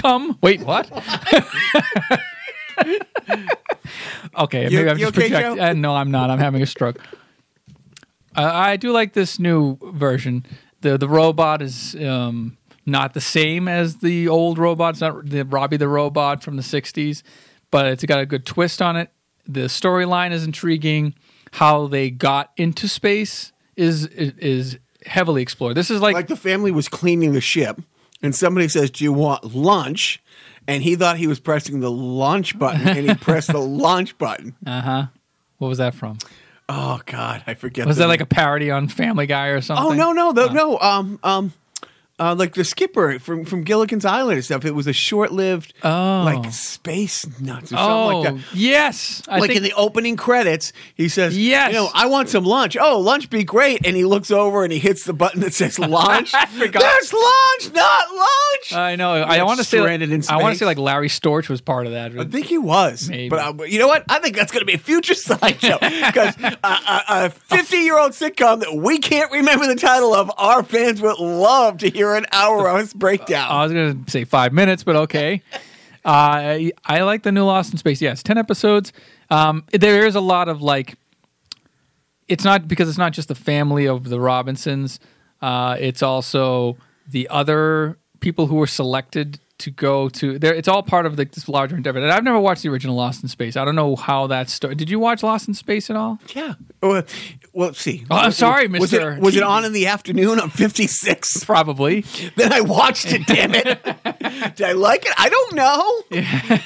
[0.00, 0.38] cum?
[0.40, 0.88] Wait, what?
[4.38, 5.60] okay, You- maybe I'm you just okay, projecting.
[5.60, 6.30] Uh, no, I'm not.
[6.30, 6.98] I'm having a stroke.
[8.36, 10.44] Uh, I do like this new version.
[10.80, 14.94] the The robot is um, not the same as the old robot.
[14.94, 17.22] It's not the Robbie the robot from the '60s,
[17.70, 19.10] but it's got a good twist on it.
[19.46, 21.14] The storyline is intriguing.
[21.52, 25.76] How they got into space is is heavily explored.
[25.76, 27.80] This is like, like the family was cleaning the ship,
[28.22, 30.20] and somebody says, "Do you want lunch?"
[30.66, 34.54] And he thought he was pressing the launch button, and he pressed the launch button.
[34.66, 35.06] uh huh.
[35.58, 36.18] What was that from?
[36.68, 37.86] Oh God, I forget.
[37.86, 39.84] Was that like a parody on Family Guy or something?
[39.84, 40.78] Oh no, no, the, no.
[40.78, 41.52] Um, um,
[42.18, 44.64] uh, like the skipper from from Gilligan's Island and stuff.
[44.64, 46.22] It was a short lived, Oh.
[46.24, 47.78] like space nuts or Oh
[48.22, 48.56] something like that.
[48.56, 51.72] yes, I like think in the opening credits, he says, Yes.
[51.72, 52.76] you know, I want some lunch.
[52.80, 55.78] Oh, lunch be great." And he looks over and he hits the button that says
[55.78, 58.72] "lunch." There's lunch, not lunch.
[58.72, 59.12] I know.
[59.14, 61.92] I want to say stranded I want to say like Larry Storch was part of
[61.92, 62.16] that.
[62.16, 63.28] I think he was, Maybe.
[63.28, 64.04] but uh, you know what?
[64.08, 68.98] I think that's going to be a future sideshow because a fifty-year-old sitcom that we
[68.98, 72.92] can't remember the title of, our fans would love to hear an hour of its
[72.92, 73.50] breakdown.
[73.50, 75.42] I was going to say five minutes, but okay.
[75.54, 75.58] uh,
[76.04, 78.02] I, I like the new Lost in Space.
[78.02, 78.92] Yes, ten episodes.
[79.30, 80.96] Um, there is a lot of like.
[82.28, 85.00] It's not because it's not just the family of the Robinsons.
[85.42, 86.76] Uh, it's also
[87.06, 90.54] the other people who were selected to go to there.
[90.54, 91.98] It's all part of like this larger endeavor.
[91.98, 93.56] And I've never watched the original Lost in Space.
[93.56, 94.78] I don't know how that started.
[94.78, 96.18] Did you watch Lost in Space at all?
[96.34, 96.54] yeah.
[96.82, 97.02] Well,
[97.54, 98.04] well, let's see.
[98.10, 99.16] Oh, I'm sorry, Was Mr.
[99.16, 101.44] it, was it on in the afternoon on fifty-six?
[101.44, 102.04] Probably.
[102.36, 103.26] Then I watched it.
[103.26, 103.64] Damn it!
[104.56, 105.12] Did I like it?
[105.16, 106.02] I don't know.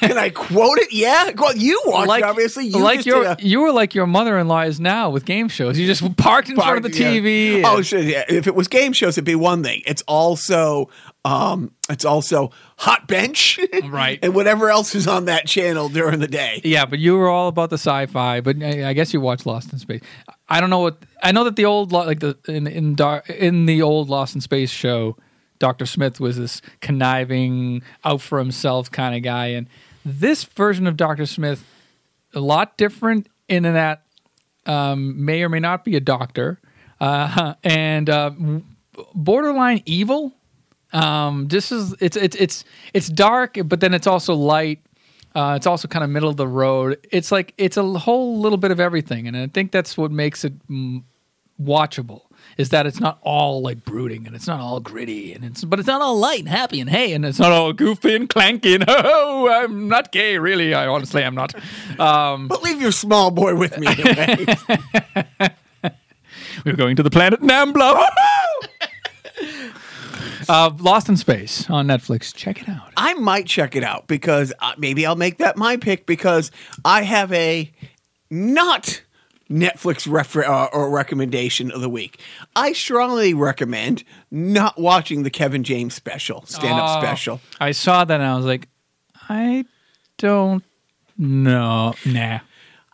[0.01, 0.93] Can I quote it?
[0.93, 1.30] Yeah.
[1.36, 2.24] Well, you watched it.
[2.24, 5.78] Obviously, you like your a- you were like your mother-in-law is now with game shows.
[5.78, 7.12] You just parked in front of the Yeah.
[7.12, 7.62] TV.
[7.64, 8.01] Oh, sure.
[8.01, 8.24] Yeah.
[8.28, 9.82] If it was game shows, it'd be one thing.
[9.86, 10.89] It's also,
[11.25, 14.19] um, it's also hot bench, Right.
[14.23, 16.61] and whatever else is on that channel during the day.
[16.64, 18.41] yeah, but you were all about the sci-fi.
[18.41, 20.01] But I, I guess you watched Lost in Space.
[20.49, 22.97] I don't know what I know that the old like the in in,
[23.29, 25.16] in the old Lost in Space show,
[25.59, 29.69] Doctor Smith was this conniving, out for himself kind of guy, and
[30.05, 31.64] this version of Doctor Smith
[32.35, 34.03] a lot different in that
[34.66, 36.61] um, may or may not be a doctor,
[37.01, 38.31] uh, and uh,
[39.14, 40.33] borderline evil.
[40.93, 42.64] Um, this is it's it's it's
[42.95, 44.80] it's dark, but then it's also light.
[45.34, 46.99] Uh, it's also kind of middle of the road.
[47.12, 50.45] It's like it's a whole little bit of everything, and I think that's what makes
[50.45, 51.03] it mm,
[51.62, 52.22] watchable.
[52.57, 55.78] Is that it's not all like brooding, and it's not all gritty, and it's but
[55.78, 58.74] it's not all light and happy and hey, and it's not all goofy and clanky
[58.74, 60.72] and oh, I'm not gay, really.
[60.72, 61.55] I honestly am not.
[62.01, 63.86] Um, But leave your small boy with me.
[63.99, 64.57] Anyway.
[66.64, 68.09] We're going to the planet Nambla.
[70.49, 72.35] Uh, Lost in Space on Netflix.
[72.35, 72.93] Check it out.
[72.97, 76.51] I might check it out because uh, maybe I'll make that my pick because
[76.85, 77.71] I have a
[78.31, 79.03] not
[79.51, 82.21] Netflix refer- uh, or recommendation of the week.
[82.55, 87.01] I strongly recommend not watching the Kevin James special, stand up Oh.
[87.01, 87.41] special.
[87.61, 88.69] I saw that and I was like,
[89.29, 89.65] I
[90.19, 90.63] don't
[91.17, 91.95] know.
[92.05, 92.41] Nah.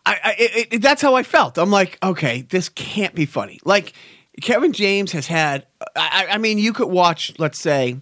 [0.05, 1.57] I, I it, it, that's how I felt.
[1.57, 3.59] I'm like, okay, this can't be funny.
[3.65, 3.93] Like
[4.41, 5.65] Kevin James has had.
[5.95, 7.97] I, I mean, you could watch, let's say,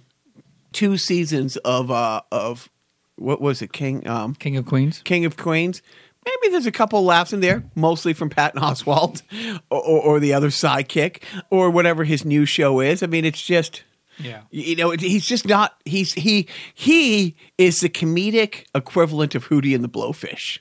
[0.71, 2.69] two seasons of uh of
[3.15, 5.01] what was it, King um King of Queens.
[5.03, 5.81] King of Queens.
[6.25, 9.21] Maybe there's a couple laughs in there, mostly from Patton Oswalt
[9.69, 13.03] or, or, or the other sidekick or whatever his new show is.
[13.03, 13.83] I mean, it's just.
[14.19, 14.41] Yeah.
[14.51, 15.75] You know, he's just not.
[15.85, 20.59] He's he he is the comedic equivalent of Hootie and the Blowfish.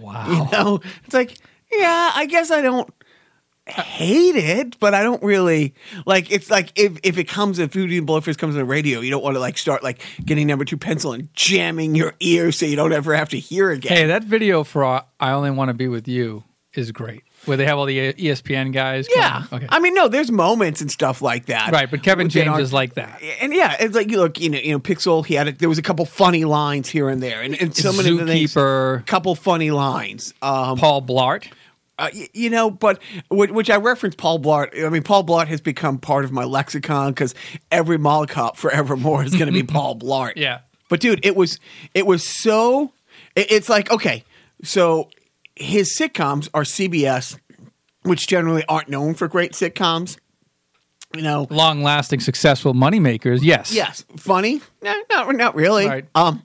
[0.00, 0.26] Wow.
[0.26, 1.36] You know, it's like,
[1.70, 2.88] yeah, I guess I don't
[3.72, 5.74] hate it, but I don't really
[6.06, 6.30] like.
[6.30, 9.10] It's like if if it comes if Hootie and Blowfish comes on the radio, you
[9.10, 12.66] don't want to like start like getting number two pencil and jamming your ear so
[12.66, 13.96] you don't ever have to hear again.
[13.96, 16.44] Hey, that video for uh, "I Only Want to Be with You"
[16.74, 19.06] is great, where they have all the ESPN guys.
[19.14, 19.44] yeah.
[19.52, 19.66] Okay.
[19.68, 22.72] I mean, no, there's moments and stuff like that, right, but Kevin James aren't- is
[22.72, 23.20] like that.
[23.42, 25.24] and yeah, it's like you look, you know, you know, Pixel.
[25.26, 27.92] He had a, there was a couple funny lines here and there, and, and so
[27.92, 28.54] many of the things,
[29.06, 30.32] couple funny lines.
[30.40, 31.46] Um, Paul Blart.
[31.98, 34.84] Uh, you know, but which, which I reference Paul Blart.
[34.84, 37.34] I mean, Paul Blart has become part of my lexicon because
[37.70, 40.32] every mall cop forevermore is going to be Paul Blart.
[40.36, 40.60] Yeah.
[40.88, 41.58] But dude, it was
[41.94, 42.92] it was so.
[43.36, 44.24] it- it's like okay,
[44.62, 45.08] so
[45.56, 47.38] his sitcoms are CBS,
[48.02, 50.18] which generally aren't known for great sitcoms.
[51.14, 53.40] You know, long lasting, successful moneymakers.
[53.42, 53.70] Yes.
[53.72, 54.62] Yes, funny?
[54.82, 55.86] No, not not really.
[55.86, 56.06] Right.
[56.14, 56.42] Um,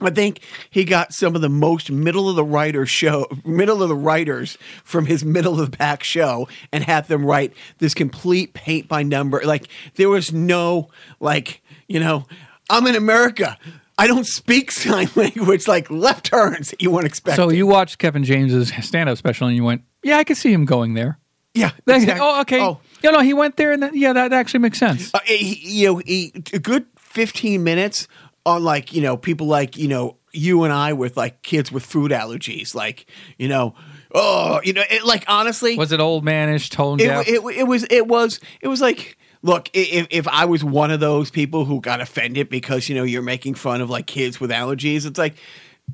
[0.00, 0.40] I think
[0.70, 4.56] he got some of the most middle of the writer show, middle of the writers
[4.84, 9.02] from his middle of the pack show, and had them write this complete paint by
[9.02, 9.40] number.
[9.44, 10.88] Like there was no
[11.20, 12.26] like, you know,
[12.68, 13.58] I'm in America.
[13.98, 17.36] I don't speak sign language like left turns you wouldn't expect.
[17.36, 20.52] So you watched Kevin James's stand up special and you went, yeah, I could see
[20.52, 21.18] him going there.
[21.54, 22.20] yeah, exactly.
[22.24, 22.60] Oh, okay.
[22.62, 25.12] Oh, You know, he went there and that, yeah, that actually makes sense.
[25.12, 28.06] uh, he, you know, he, a good 15 minutes
[28.46, 31.84] on like, you know, people like, you know, you and I with like kids with
[31.84, 33.06] food allergies, like,
[33.38, 33.74] you know,
[34.14, 37.28] oh, you know, it, like honestly, Was it old manish, tone it, deaf?
[37.28, 41.00] it, it was, it was, it was like, look, if, if I was one of
[41.00, 44.50] those people who got offended because, you know, you're making fun of like kids with
[44.50, 45.34] allergies, it's like,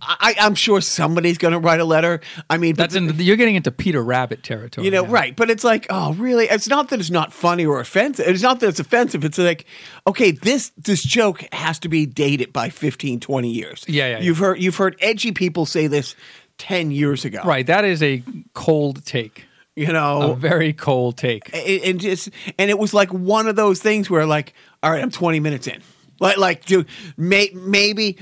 [0.03, 2.21] I, I'm sure somebody's going to write a letter.
[2.51, 4.85] I mean, That's in, you're getting into Peter Rabbit territory.
[4.85, 5.11] you know, now.
[5.11, 5.35] right.
[5.37, 6.47] But it's like, oh, really?
[6.47, 8.27] It's not that it's not funny or offensive.
[8.27, 9.25] It's not that it's offensive.
[9.25, 9.67] It's like,
[10.07, 13.85] okay, this this joke has to be dated by 15, 20 years.
[13.89, 14.23] Yeah, yeah, yeah.
[14.25, 16.15] You've heard you've heard edgy people say this
[16.59, 17.43] 10 years ago.
[17.45, 17.67] Right.
[17.67, 18.23] That is a
[18.55, 19.45] cold take.
[19.75, 21.55] You know, A very cold take.
[21.55, 25.03] and, and just and it was like one of those things where like, all right,
[25.03, 25.83] I'm 20 minutes in.
[26.21, 26.87] Like like dude,
[27.17, 28.19] may, maybe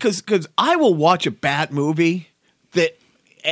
[0.00, 2.28] cuz cuz I will watch a bad movie
[2.72, 2.98] that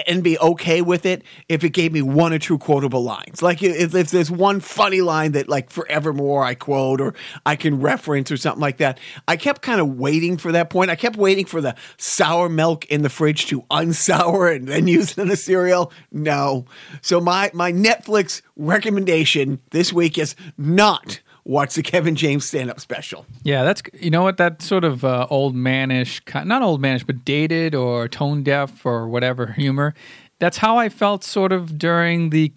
[0.07, 3.43] and be okay with it if it gave me one or two quotable lines.
[3.43, 7.15] Like if, if there's one funny line that like forevermore I quote or
[7.45, 8.99] I can reference or something like that.
[9.27, 10.91] I kept kind of waiting for that point.
[10.91, 15.13] I kept waiting for the sour milk in the fridge to unsour and then use
[15.13, 15.93] it in the cereal.
[16.13, 16.67] No.
[17.01, 22.81] So my my Netflix recommendation this week is not watch the Kevin James stand up
[22.81, 23.25] special.
[23.45, 27.25] Yeah, that's you know what that sort of uh, old manish, not old manish, but
[27.25, 29.95] dated or tone deaf or whatever humor.
[30.39, 32.53] That's how I felt sort of during the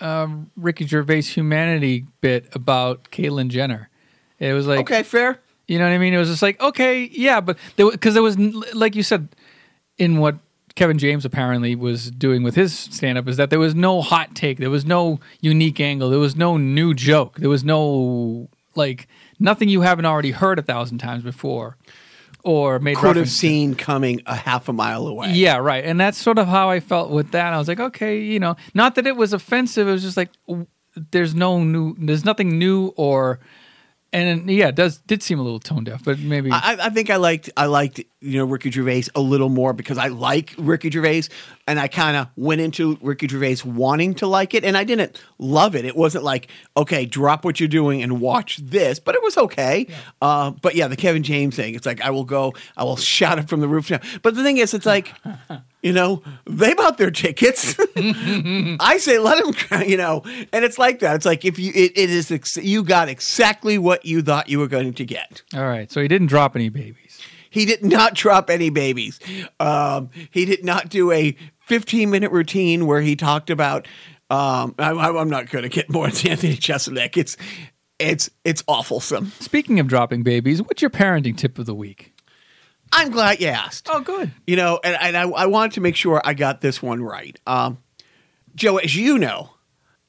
[0.00, 3.88] um, Ricky Gervais humanity bit about Caitlyn Jenner.
[4.38, 5.38] It was like, Okay, fair.
[5.68, 6.12] you know what I mean?
[6.12, 8.36] It was just like, okay, yeah, but because there was,
[8.74, 9.28] like you said,
[9.98, 10.34] in what
[10.74, 14.34] Kevin James apparently was doing with his stand up is that there was no hot
[14.34, 19.06] take, there was no unique angle, there was no new joke, there was no like
[19.38, 21.76] nothing you haven't already heard a thousand times before
[22.44, 23.36] or made Could have reference to.
[23.38, 25.32] seen coming a half a mile away.
[25.32, 25.84] Yeah, right.
[25.84, 27.52] And that's sort of how I felt with that.
[27.52, 29.86] I was like, okay, you know, not that it was offensive.
[29.86, 30.30] It was just like,
[31.12, 33.38] there's no new, there's nothing new or,
[34.12, 37.08] and yeah, it does did seem a little tone deaf, but maybe I, I think
[37.08, 40.90] I liked I liked you know Ricky Gervais a little more because I like Ricky
[40.90, 41.24] Gervais
[41.66, 45.22] and I kind of went into Ricky Gervais wanting to like it and I didn't
[45.38, 45.86] love it.
[45.86, 49.86] It wasn't like okay, drop what you're doing and watch this, but it was okay.
[50.20, 53.38] Uh, but yeah, the Kevin James thing, it's like I will go, I will shout
[53.38, 54.00] it from the roof now.
[54.20, 55.12] But the thing is, it's like.
[55.82, 57.76] You know, they bought their tickets.
[57.96, 60.22] I say let them, you know,
[60.52, 61.16] and it's like that.
[61.16, 64.60] It's like if you, it, it is, ex- you got exactly what you thought you
[64.60, 65.42] were going to get.
[65.54, 65.90] all right.
[65.90, 67.20] So he didn't drop any babies.
[67.50, 69.18] He did not drop any babies.
[69.60, 73.86] Um, he did not do a 15 minute routine where he talked about.
[74.30, 77.16] Um, I, I'm not going to get more into Anthony Jeselnik.
[77.16, 77.36] It's
[77.98, 79.30] it's it's awfulsome.
[79.42, 82.11] Speaking of dropping babies, what's your parenting tip of the week?
[82.92, 83.88] I'm glad you asked.
[83.90, 84.30] Oh, good.
[84.46, 87.38] You know, and, and I, I wanted to make sure I got this one right.
[87.46, 87.78] Um,
[88.54, 89.50] Joe, as you know,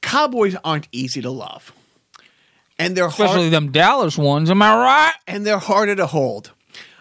[0.02, 1.72] cowboys aren't easy to love,
[2.78, 4.50] and they're hard, Especially them Dallas ones.
[4.50, 5.12] Am I right?
[5.26, 6.52] and they're harder to hold.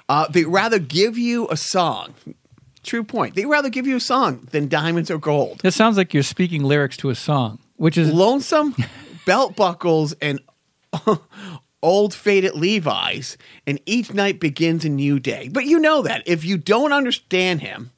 [0.07, 2.13] Uh, they'd rather give you a song.
[2.84, 3.36] True point.
[3.36, 5.59] They'd rather give you a song than diamonds or gold.
[5.63, 8.75] This sounds like you're speaking lyrics to a song, which is Lonesome,
[9.25, 10.39] belt buckles, and
[11.84, 15.49] old faded Levi's, and each night begins a new day.
[15.51, 17.91] But you know that if you don't understand him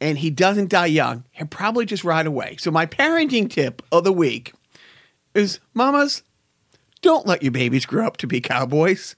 [0.00, 2.56] and he doesn't die young, he'll probably just ride away.
[2.58, 4.52] So, my parenting tip of the week
[5.34, 6.22] is mamas,
[7.00, 9.16] don't let your babies grow up to be cowboys.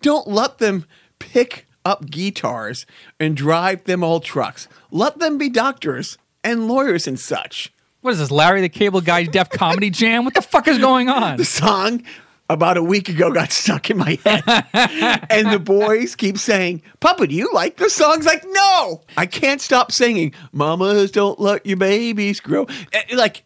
[0.00, 0.86] Don't let them
[1.18, 2.86] pick up guitars
[3.20, 4.68] and drive them old trucks.
[4.90, 7.72] Let them be doctors and lawyers and such.
[8.00, 10.24] What is this, Larry the Cable Guy Def Comedy Jam?
[10.24, 11.36] What the fuck is going on?
[11.38, 12.04] The song
[12.50, 14.42] about a week ago got stuck in my head.
[15.30, 18.24] and the boys keep saying, Papa, do you like the songs?
[18.26, 20.32] Like, no, I can't stop singing.
[20.52, 22.66] Mamas don't let your babies grow.
[22.92, 23.44] Eh, Like,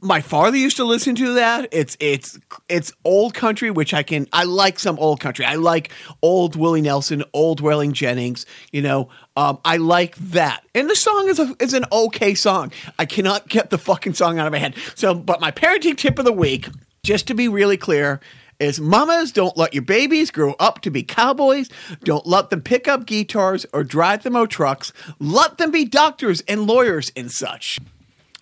[0.00, 1.68] my father used to listen to that.
[1.72, 5.44] It's it's it's old country, which I can I like some old country.
[5.44, 5.90] I like
[6.22, 8.46] old Willie Nelson, old Waylon Jennings.
[8.70, 10.62] You know, um, I like that.
[10.72, 12.70] And the song is a is an okay song.
[13.00, 14.76] I cannot get the fucking song out of my head.
[14.94, 16.68] So, but my parenting tip of the week,
[17.08, 18.20] just to be really clear.
[18.60, 21.70] Is mamas don't let your babies grow up to be cowboys.
[22.04, 24.92] Don't let them pick up guitars or drive them out trucks.
[25.18, 27.78] Let them be doctors and lawyers and such.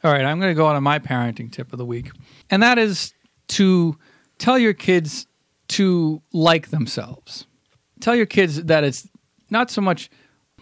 [0.02, 2.10] All right, I'm going to go on to my parenting tip of the week.
[2.50, 3.14] And that is
[3.48, 3.96] to
[4.38, 5.28] tell your kids
[5.68, 7.46] to like themselves.
[8.00, 9.06] Tell your kids that it's
[9.48, 10.10] not so much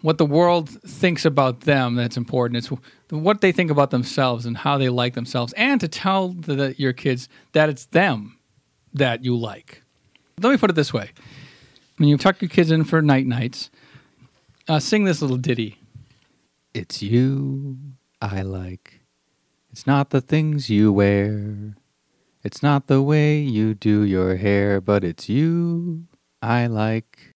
[0.03, 2.59] what the world thinks about them that's important.
[2.59, 2.71] It's
[3.11, 5.53] what they think about themselves and how they like themselves.
[5.55, 8.39] And to tell the, your kids that it's them
[8.93, 9.83] that you like.
[10.41, 11.11] Let me put it this way
[11.97, 13.71] when you tuck your kids in for night nights,
[14.69, 15.79] uh, sing this little ditty.
[16.73, 17.79] It's you
[18.21, 19.01] I like.
[19.71, 21.77] It's not the things you wear.
[22.43, 26.07] It's not the way you do your hair, but it's you
[26.43, 27.35] I like.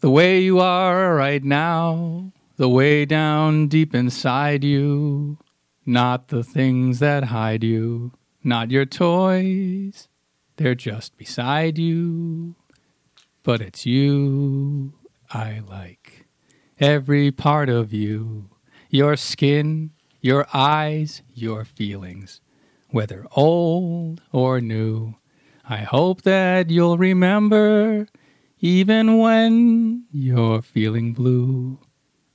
[0.00, 5.38] The way you are right now, the way down deep inside you.
[5.84, 10.08] Not the things that hide you, not your toys.
[10.56, 12.56] They're just beside you.
[13.42, 14.94] But it's you
[15.30, 16.26] I like.
[16.80, 18.50] Every part of you.
[18.90, 19.90] Your skin,
[20.20, 22.40] your eyes, your feelings.
[22.90, 25.14] Whether old or new.
[25.68, 28.06] I hope that you'll remember,
[28.60, 31.78] even when you're feeling blue,